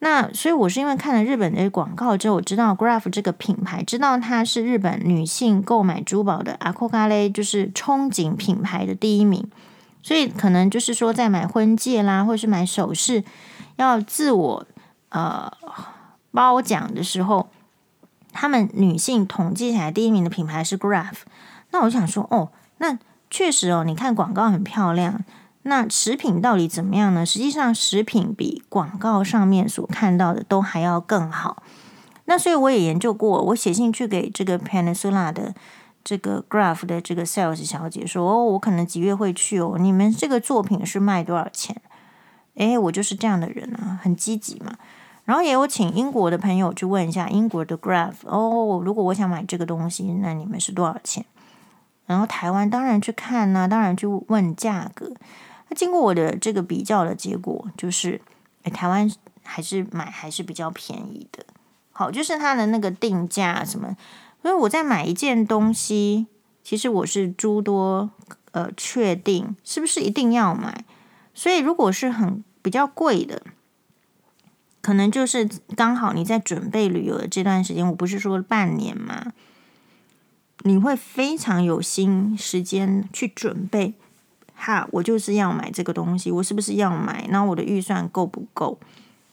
[0.08, 9.50] 那所以，我是因为看了日本的广告之后，我知道 Graff 这个品牌，知道它是日本女性购买珠宝的阿库咖喱，就是憧憬品牌的第一名。
[10.04, 13.24] 所以，可能就是说，在买婚戒啦，或者是买首饰，
[13.74, 14.64] 要自我
[15.08, 15.50] 呃
[16.30, 17.48] 褒奖的时候，
[18.32, 21.14] 他们女性统计起来第一名的品牌是 Graff。
[21.72, 22.96] 那我想说，哦，那
[23.28, 25.24] 确实哦，你看广告很漂亮。
[25.66, 27.26] 那食品到底怎么样呢？
[27.26, 31.62] 实际上，食品比广告上面所看到的都还要更好。
[32.26, 35.54] 那所以我也研究过，我写信去给这个 Peninsula 的
[36.04, 41.76] 这个 Graff 的这个 sales 小姐说：“哦，我可能几月会去哦，你们这个作品是卖多少钱？”
[42.54, 44.72] 诶，我就是这样的人啊，很积极嘛。
[45.24, 51.24] 然后也有请英国的朋友去问一下英国的 Graff，哦，如果我想买这个东西，那你们是多少钱？
[52.06, 55.12] 然后台湾当然去看呐、当然去问价格。
[55.68, 58.20] 那经过我的这个比较的结果，就是
[58.62, 59.10] 诶台湾
[59.42, 61.44] 还是买还是比较便宜的。
[61.92, 63.96] 好，就是它的那个定价什么，
[64.42, 66.26] 所以我在买一件东西，
[66.62, 68.10] 其实我是诸多
[68.52, 70.84] 呃确定是不是一定要买。
[71.32, 73.42] 所以如果是很比较贵的，
[74.80, 79.32] 可能就是刚好你在准备旅游的这段时间，我不是说半年嘛，
[80.60, 83.94] 你会非常有心时间去准备。
[84.56, 87.28] 哈，我就是要买这个东西，我是不是要买？
[87.30, 88.80] 那我的预算够不够？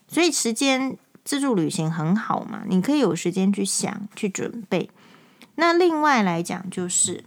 [0.07, 0.95] 所以时间。
[1.25, 4.89] 自助旅行很好嘛，你可以有时间去想、去准备。
[5.55, 7.23] 那另外来讲，就是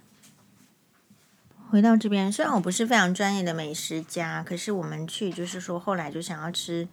[1.70, 6.86] 回到这边，虽然我不是非常专业的美食家，可是我们去就是说，后来就想要吃，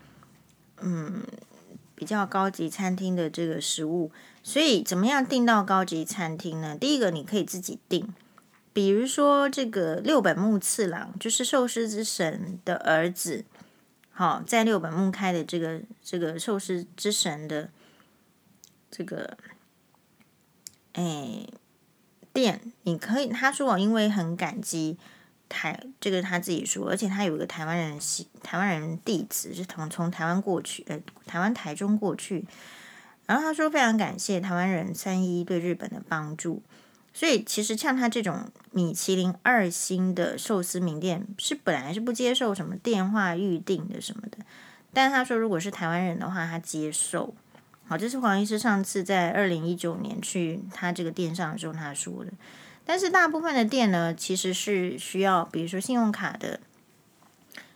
[0.79, 1.23] 嗯，
[1.93, 4.09] 比较高级餐厅的这个食物。
[4.41, 6.77] 所以，怎么样订到高级餐厅呢？
[6.77, 8.07] 第一个，你可以自己订，
[8.73, 13.45] 比如说这个六本木次郎，就是寿司之神的儿子。
[14.09, 17.69] 好，在六本木开的这个这个寿司之神的
[18.91, 19.37] 这个
[20.93, 21.47] 哎
[22.31, 24.97] 店，你可以他说我因为很感激
[25.49, 27.99] 台这个他自己说，而且他有一个台湾人
[28.41, 32.45] 台湾人弟子是从从台湾过去，呃台湾台中过去，
[33.25, 36.61] 然后他说非常感谢台湾人三一对日本的帮助。
[37.13, 44.39] 所以其实像他这种米其林二星的寿司名店，是本来是不接受什么电话预订的什么的。
[44.91, 47.35] 但他说，如果是台湾人的话，他接受。
[47.85, 52.31] 好，这是黄医师上次在二零一九年去他这个店上的时候他说的。
[52.83, 56.59] 但是大部分的店呢，其实是需要，比如说信用卡的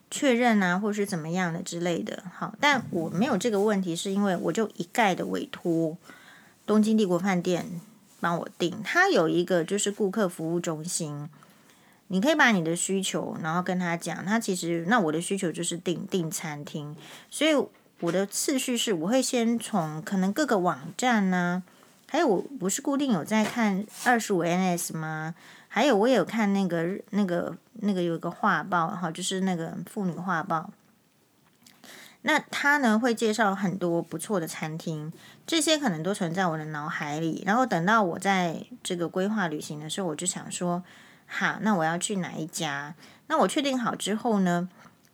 [0.09, 2.23] 确认啊，或是怎么样的之类的。
[2.33, 5.95] 好，但我没有这个问题，是因为我就一概的委托
[6.65, 7.79] 东京帝国饭店。
[8.27, 11.29] 帮我订，他有一个就是顾客服务中心，
[12.09, 14.25] 你可以把你的需求，然后跟他讲。
[14.25, 16.93] 他其实那我的需求就是订订餐厅，
[17.31, 17.51] 所以
[18.01, 21.63] 我的次序是，我会先从可能各个网站呢、
[22.09, 25.33] 还有我不是固定有在看二十五 NS 吗？
[25.69, 30.69] 还有我有看那个那个那个有一个画报哈，就是那个妇女画报。
[32.27, 35.13] 那他呢会介绍很多不错的餐厅，
[35.45, 37.41] 这些可能都存在我的脑海里。
[37.45, 40.83] 然后等到我在这个规划旅行的时候，我就想说，
[41.25, 42.93] 好，那我要去哪一家？
[43.27, 44.67] 那我确定好之后呢，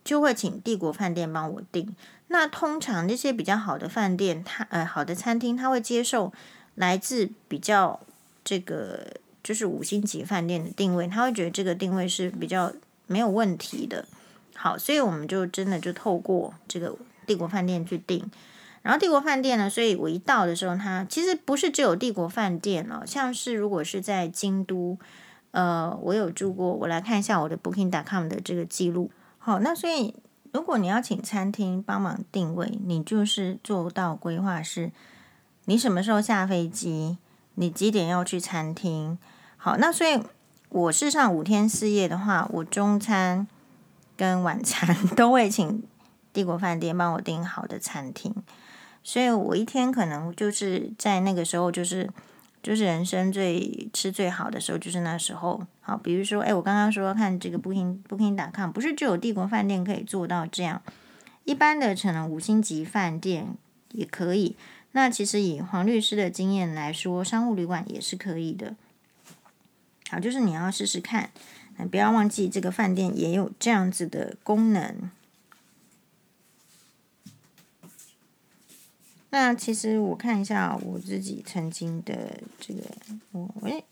[0.04, 1.96] 就会请帝国饭店帮我订。
[2.30, 6.34] 那通常那些比较好的饭店，他呃好的餐厅，他会接受
[6.74, 8.00] 来自比较
[8.44, 9.06] 这个
[9.44, 12.74] 就是五星级饭店的定位，他会觉得这个定位是比较
[13.06, 14.04] 没有问题的。
[14.56, 16.96] 好，所以我们就真的就透过这个
[17.26, 18.30] 帝国饭店去订，
[18.82, 24.98] 然后帝国饭店呢，所以我一到的时候，它其实不是只有帝国饭店哦，像是如果是在京都，
[25.52, 29.10] 呃，我有住过，我来看一下我的 Booking.com 的这个记录。
[29.40, 30.14] 好，那所以
[30.52, 34.92] 如果你要请餐厅帮忙定位，你就是做到规划是，
[35.66, 37.18] 你什么时候下飞机，
[37.56, 39.18] 你几点要去餐厅。
[39.58, 40.22] 好，那所以
[40.70, 43.48] 我是上五天四夜的话，我中餐。
[44.16, 45.84] 跟晚餐 都会请
[46.32, 48.34] 帝国饭店帮我订好的餐厅，
[49.04, 52.10] 所以我一天可能就是在那个时候，就是
[52.62, 55.62] 就是人生最吃最好的时候，就是那时候。
[55.82, 60.82] 好，比如说，哎，我刚刚说看这个 Booking Booking.com，不是只有帝国饭店可以做到这样，
[61.44, 63.56] 一般的可能五星级饭店
[63.92, 64.56] 也可以。
[64.94, 68.76] 那其实以黄律师的经验来说，商务旅馆也是可以的。
[70.10, 71.32] 好，就是你要试试看。
[71.90, 75.12] 不要忘记，这个饭店也有这样子的功能。
[79.30, 82.84] 那其实我看一下我自己曾经的这个，
[83.32, 83.84] 我我也，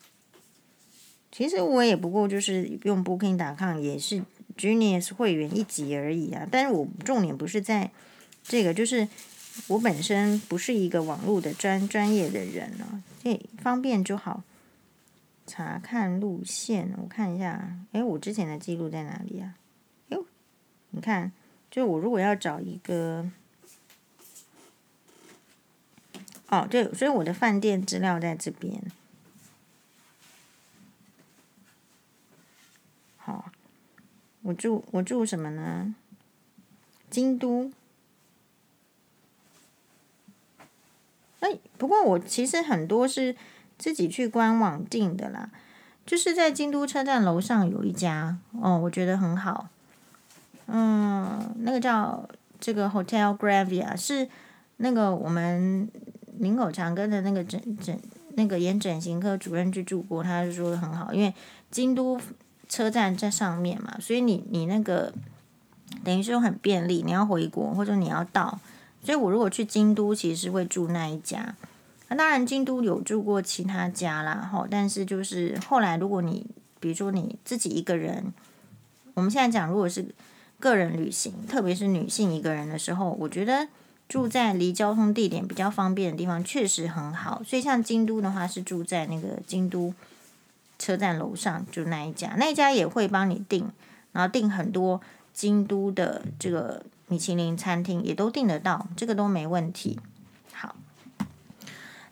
[1.31, 4.23] 其实我也不过就是用 Booking.com 也是
[4.55, 6.47] Genius 会员一级而已啊。
[6.51, 7.89] 但是我重点不是在
[8.43, 9.07] 这个，就是
[9.67, 14.43] 我本身不是一个网络的专专业的人呢，这方便就好。
[15.47, 19.55] 查看路线，我看一下，诶，我之前的记录在哪里啊？
[20.07, 20.25] 哟，
[20.91, 21.31] 你看，
[21.69, 23.29] 就我如果要找一个，
[26.47, 28.81] 哦，对，所以我的饭店资料在这边。
[33.17, 33.51] 好，
[34.43, 35.95] 我住我住什么呢？
[37.09, 37.71] 京都。
[41.41, 43.35] 哎，不过我其实很多是。
[43.81, 45.49] 自己去官网订的啦，
[46.05, 49.69] 就是在京都车站楼上有一家哦，我觉得很好。
[50.67, 52.29] 嗯，那个叫
[52.59, 54.29] 这个 Hotel Gravia 是
[54.77, 55.89] 那个我们
[56.37, 57.99] 林口长庚的那个诊诊
[58.35, 61.33] 那个眼整形科主任去住过，他就说的很好，因为
[61.71, 62.21] 京都
[62.69, 65.11] 车站在上面嘛，所以你你那个
[66.03, 68.59] 等于说很便利，你要回国或者你要到，
[69.03, 71.55] 所以我如果去京都，其实会住那一家。
[72.11, 76.45] 那当然，京都有住过其他家啦，哈，但是就是后来，如果你
[76.81, 78.33] 比如说你自己一个人，
[79.13, 80.13] 我们现在讲，如果是
[80.59, 83.69] 个人旅行，特别是女性一个人的时候，我觉得
[84.09, 87.41] 住在离交通地点比较方便的地方确实很好。
[87.45, 89.93] 所以像京都的话，是住在那个京都
[90.77, 93.71] 车站楼上，就那一家，那一家也会帮你订，
[94.11, 94.99] 然后订很多
[95.31, 99.97] 京都的这个米其林餐厅，也都订得到，这个都没问题。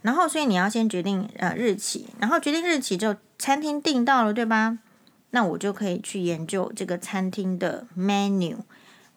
[0.01, 4.77] 然后，所以你要先决定呃日期，然后决定日期就，餐厅订到了，对吧？
[5.31, 8.55] 那我就可以去研究这个餐厅的 menu，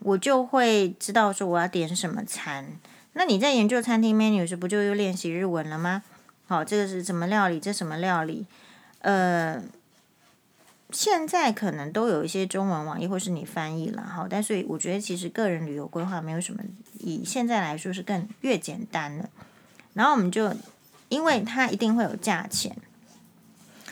[0.00, 2.76] 我就会知道说我要点什么餐。
[3.12, 6.02] 那你在研究餐厅 menu 时，不就又练习日文了吗？
[6.46, 7.60] 好，这个是什么料理？
[7.60, 8.46] 这什么料理？
[8.98, 9.62] 呃，
[10.90, 16.62] 现在可能都有一些中文网页或是你翻译了，好，但是我觉得其实个人旅游规划没有什么，
[16.98, 19.30] 以现在来说是更越简单了。
[19.94, 20.54] 然后我们就，
[21.12, 22.74] 因为它一定会有价钱，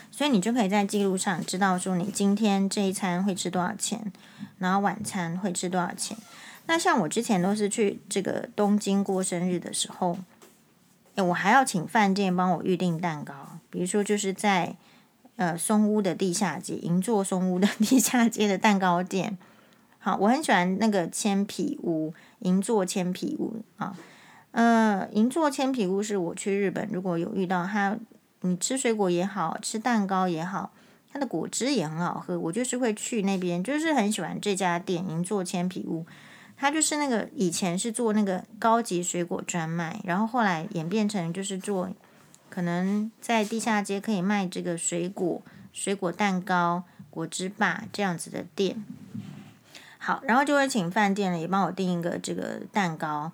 [0.09, 4.11] 所以你就可以在记录上知道说你今天这一餐会吃多少钱，
[4.57, 6.17] 然后晚餐会吃多少钱。
[6.65, 10.17] 那像我之前都是去这个东京过生日的时候，
[11.13, 14.75] 诶，我还要请饭店帮我预订蛋糕，比如说就是在
[15.35, 19.37] 呃松屋的地下街，银座松屋的地下街的蛋糕店。
[19.99, 23.95] 好，我很喜欢那个千皮屋，银座千皮屋啊。
[24.51, 27.97] 呃，银座千皮屋是我去日本如果有遇到它，
[28.41, 30.71] 你吃水果也好吃蛋糕也好，
[31.11, 36.05] 它的果汁也很好喝，我就是会去那边，就是很喜欢这家店银座千皮屋。
[36.57, 41.89] 它就是那个以前是做那个高级水果专卖，然后后来演变成就是做
[42.49, 45.41] 可能在地下街可以卖这个水果、
[45.71, 48.83] 水果蛋糕、果汁吧这样子的店。
[49.97, 53.31] 好，然后就会请饭店呢也帮我订一个这个蛋糕。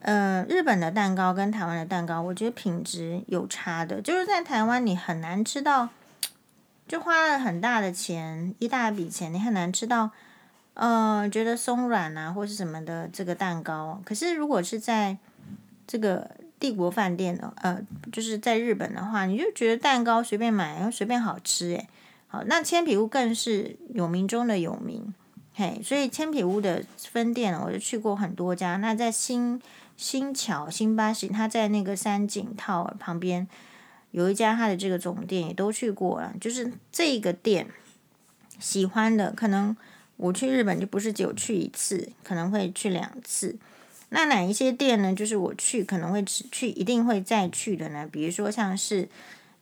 [0.00, 4.00] 呃，日本的蛋糕跟台湾的蛋糕，我觉得品质有差的。
[4.00, 5.90] 就是在台湾，你很难吃到，
[6.88, 10.10] 就花了很大的钱，一大笔钱，你很难吃到，
[10.74, 14.00] 呃，觉得松软啊或是什么的这个蛋糕。
[14.04, 15.18] 可是如果是在
[15.86, 17.78] 这个帝国饭店的，呃，
[18.10, 21.88] 就是在日本的话，你就觉得蛋糕随便买，然后随便好吃，诶。
[22.28, 25.12] 好，那千痞屋更是有名中的有名，
[25.52, 28.76] 嘿，所以千痞屋的分店我就去过很多家。
[28.76, 29.60] 那在新
[30.00, 33.46] 新桥新巴士，他在那个三井套旁边
[34.12, 36.32] 有一家他的这个总店，也都去过了。
[36.40, 37.66] 就是这个店
[38.58, 39.76] 喜欢的，可能
[40.16, 43.58] 我去日本就不是只有去一次，可能会去两次。
[44.08, 45.14] 那哪一些店呢？
[45.14, 48.08] 就是我去可能会只去，一定会再去的呢？
[48.10, 49.06] 比如说像是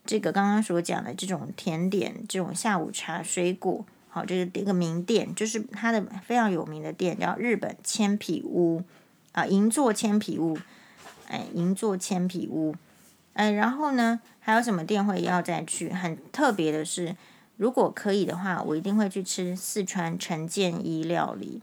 [0.07, 8.85] 这个刚刚所讲的这种甜点，这种下午茶、水果，好，这个一个名店，就是它的非常有名的店，叫日本千皮屋。
[9.39, 10.59] 啊，银座千皮屋，
[11.29, 12.75] 哎，银座千皮屋，
[13.35, 15.93] 哎，然后呢，还有什么店会要再去？
[15.93, 17.15] 很特别的是，
[17.57, 21.63] 如果可以的话，我一定会去吃四川陈建一料理。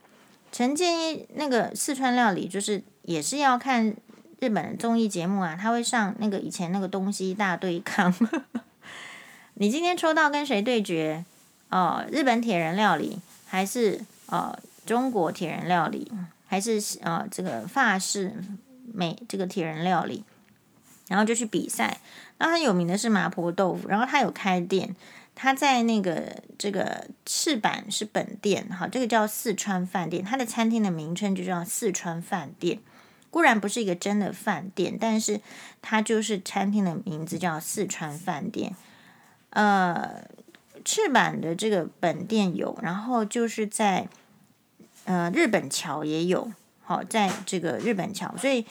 [0.54, 3.94] 陈建一那个四川料理，就是也是要看
[4.40, 8.16] 日本综艺节目啊，他会上那个以前那个东西大对抗。
[9.56, 11.26] 你今天抽到跟谁对决？
[11.70, 16.10] 哦，日本铁人料理还是哦中国铁人料理？
[16.48, 18.34] 还是呃，这个法式
[18.94, 20.24] 美这个铁人料理，
[21.08, 22.00] 然后就去比赛。
[22.38, 24.96] 那他有名的是麻婆豆腐，然后他有开店，
[25.34, 32.80] 他在那个这个赤坂是本店，哈，这个叫四川饭店，他的餐厅的名称就叫四川饭店。
[33.32, 35.42] 固然不是一个真的饭店，但是
[35.82, 38.74] 它就是餐厅的名字叫四川饭店。
[39.50, 40.24] 呃，
[40.86, 44.08] 赤坂的这个本店有，然后就是在。
[45.06, 46.52] 呃，日本桥也有，
[46.84, 48.66] 好，在这个日本桥，所以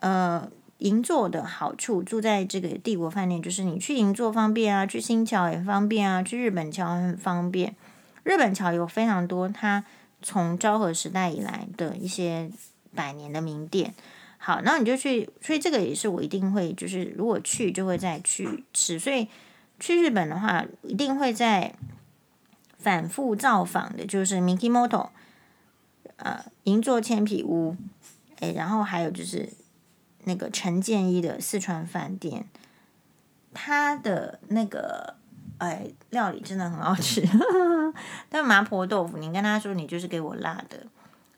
[0.00, 7.76] 呃，银座的好处住在这个帝国饭店，就是你去银座方便啊，去新桥也方便啊，去日本桥很方便。
[8.24, 9.84] 日本桥有非常多，它
[10.20, 12.50] 从昭和时代以来的一些
[12.94, 13.94] 百年的名店。
[14.38, 18.98] 好，然后你就去，所以这个也是我一定会，就是如果去就会再去吃。
[18.98, 19.28] 所以
[19.78, 21.74] 去日本的话，一定会在
[22.76, 25.10] 反复造访的，就是 Mikimoto。
[26.22, 27.76] 呃，银座千皮屋，
[28.40, 29.48] 诶，然后还有就是
[30.24, 32.46] 那个陈建一的四川饭店，
[33.54, 35.14] 他的那个
[35.58, 37.26] 哎料理真的很好吃，
[38.28, 40.86] 但麻婆豆腐，你跟他说你就是给我辣的，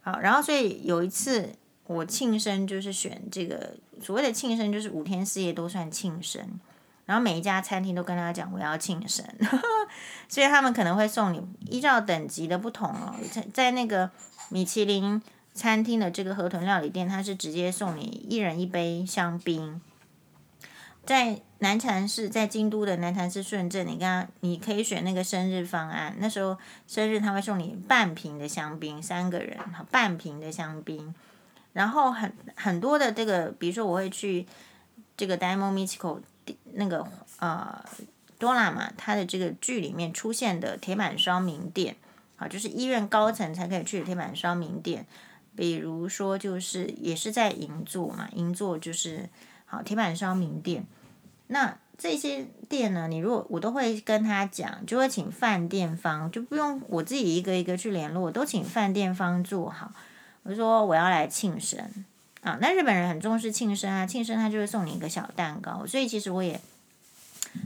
[0.02, 1.50] 好，然后所以有一次
[1.86, 6.60] 我庆生就是选这个所谓的庆生就是五天四夜都算庆生，
[7.06, 9.24] 然后每一家餐厅都跟他讲我要庆生，
[10.28, 14.10] 所以他们可能会送你依照等级的不同哦，在在那个
[14.53, 15.23] 米其林
[15.55, 19.81] 餐厅的这个河豚料理店，它是直接送你一人一杯香槟。
[21.05, 26.57] 在南禅寺，在京都的南禅寺顺正，你看你可以选那个生日方案，那时候
[26.87, 29.59] 生日他会送你半瓶的香槟，三个人
[29.91, 31.12] 半瓶的香槟，
[31.73, 34.47] 然后很很多的这个，比如说我会去
[35.16, 36.20] 这个 Daimon Michiko
[36.74, 37.05] 那个
[37.41, 37.85] 呃
[38.39, 41.97] 多拉嘛他的这个剧里面出现的铁板烧名店，
[42.43, 45.06] 好，就是医院高层才可以去的铁板烧名店，
[45.55, 49.28] 比如说就是也是在银座嘛，银座就是。
[49.64, 50.85] 好，铁板烧名店，
[51.47, 53.09] 那这些店呢？
[53.09, 59.90] 你如果我都会跟他讲，就会请饭店方，就不用我自己一个一个去联络，都请饭店方做好。
[60.43, 61.81] 我说我要来庆生
[62.43, 66.60] 啊，那日本人很重视庆生啊，庆生他就会送你一个小蛋糕，所以其实我也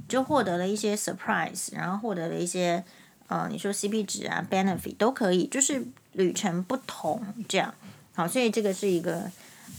[0.09, 2.85] 就获得了一些 surprise，然后获得了一些
[3.29, 7.75] 呃，你说 CP 值啊，benefit 都可以，就是旅程不同这样。
[8.15, 9.31] 好，所以这个是一个。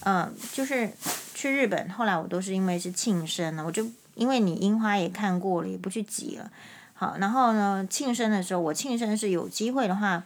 [0.02, 0.91] 嗯，就是
[1.34, 6.52] 去日本，后来我都是因为是庆生了，我就因为你樱花也看过了，也不去挤了。
[6.94, 10.24] 好，然后呢，庆生的时候，我庆生是有机会的话，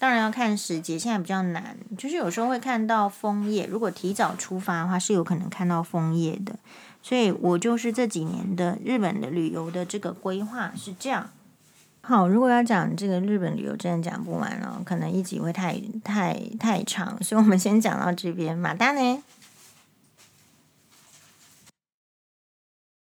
[0.00, 6.56] 当然要看时节，现在比较难，就是有时候会看到枫叶，如果提早出发的话，是有可能看到枫叶的。
[7.00, 11.30] 所以我就是这几年的日本的旅游的这个规划是这样。
[12.08, 18.56] 好，如果要讲这个日本旅游，真的讲不完了，可能一集会太太太长，所以我们先讲到这边。
[18.56, 19.22] 马丹呢？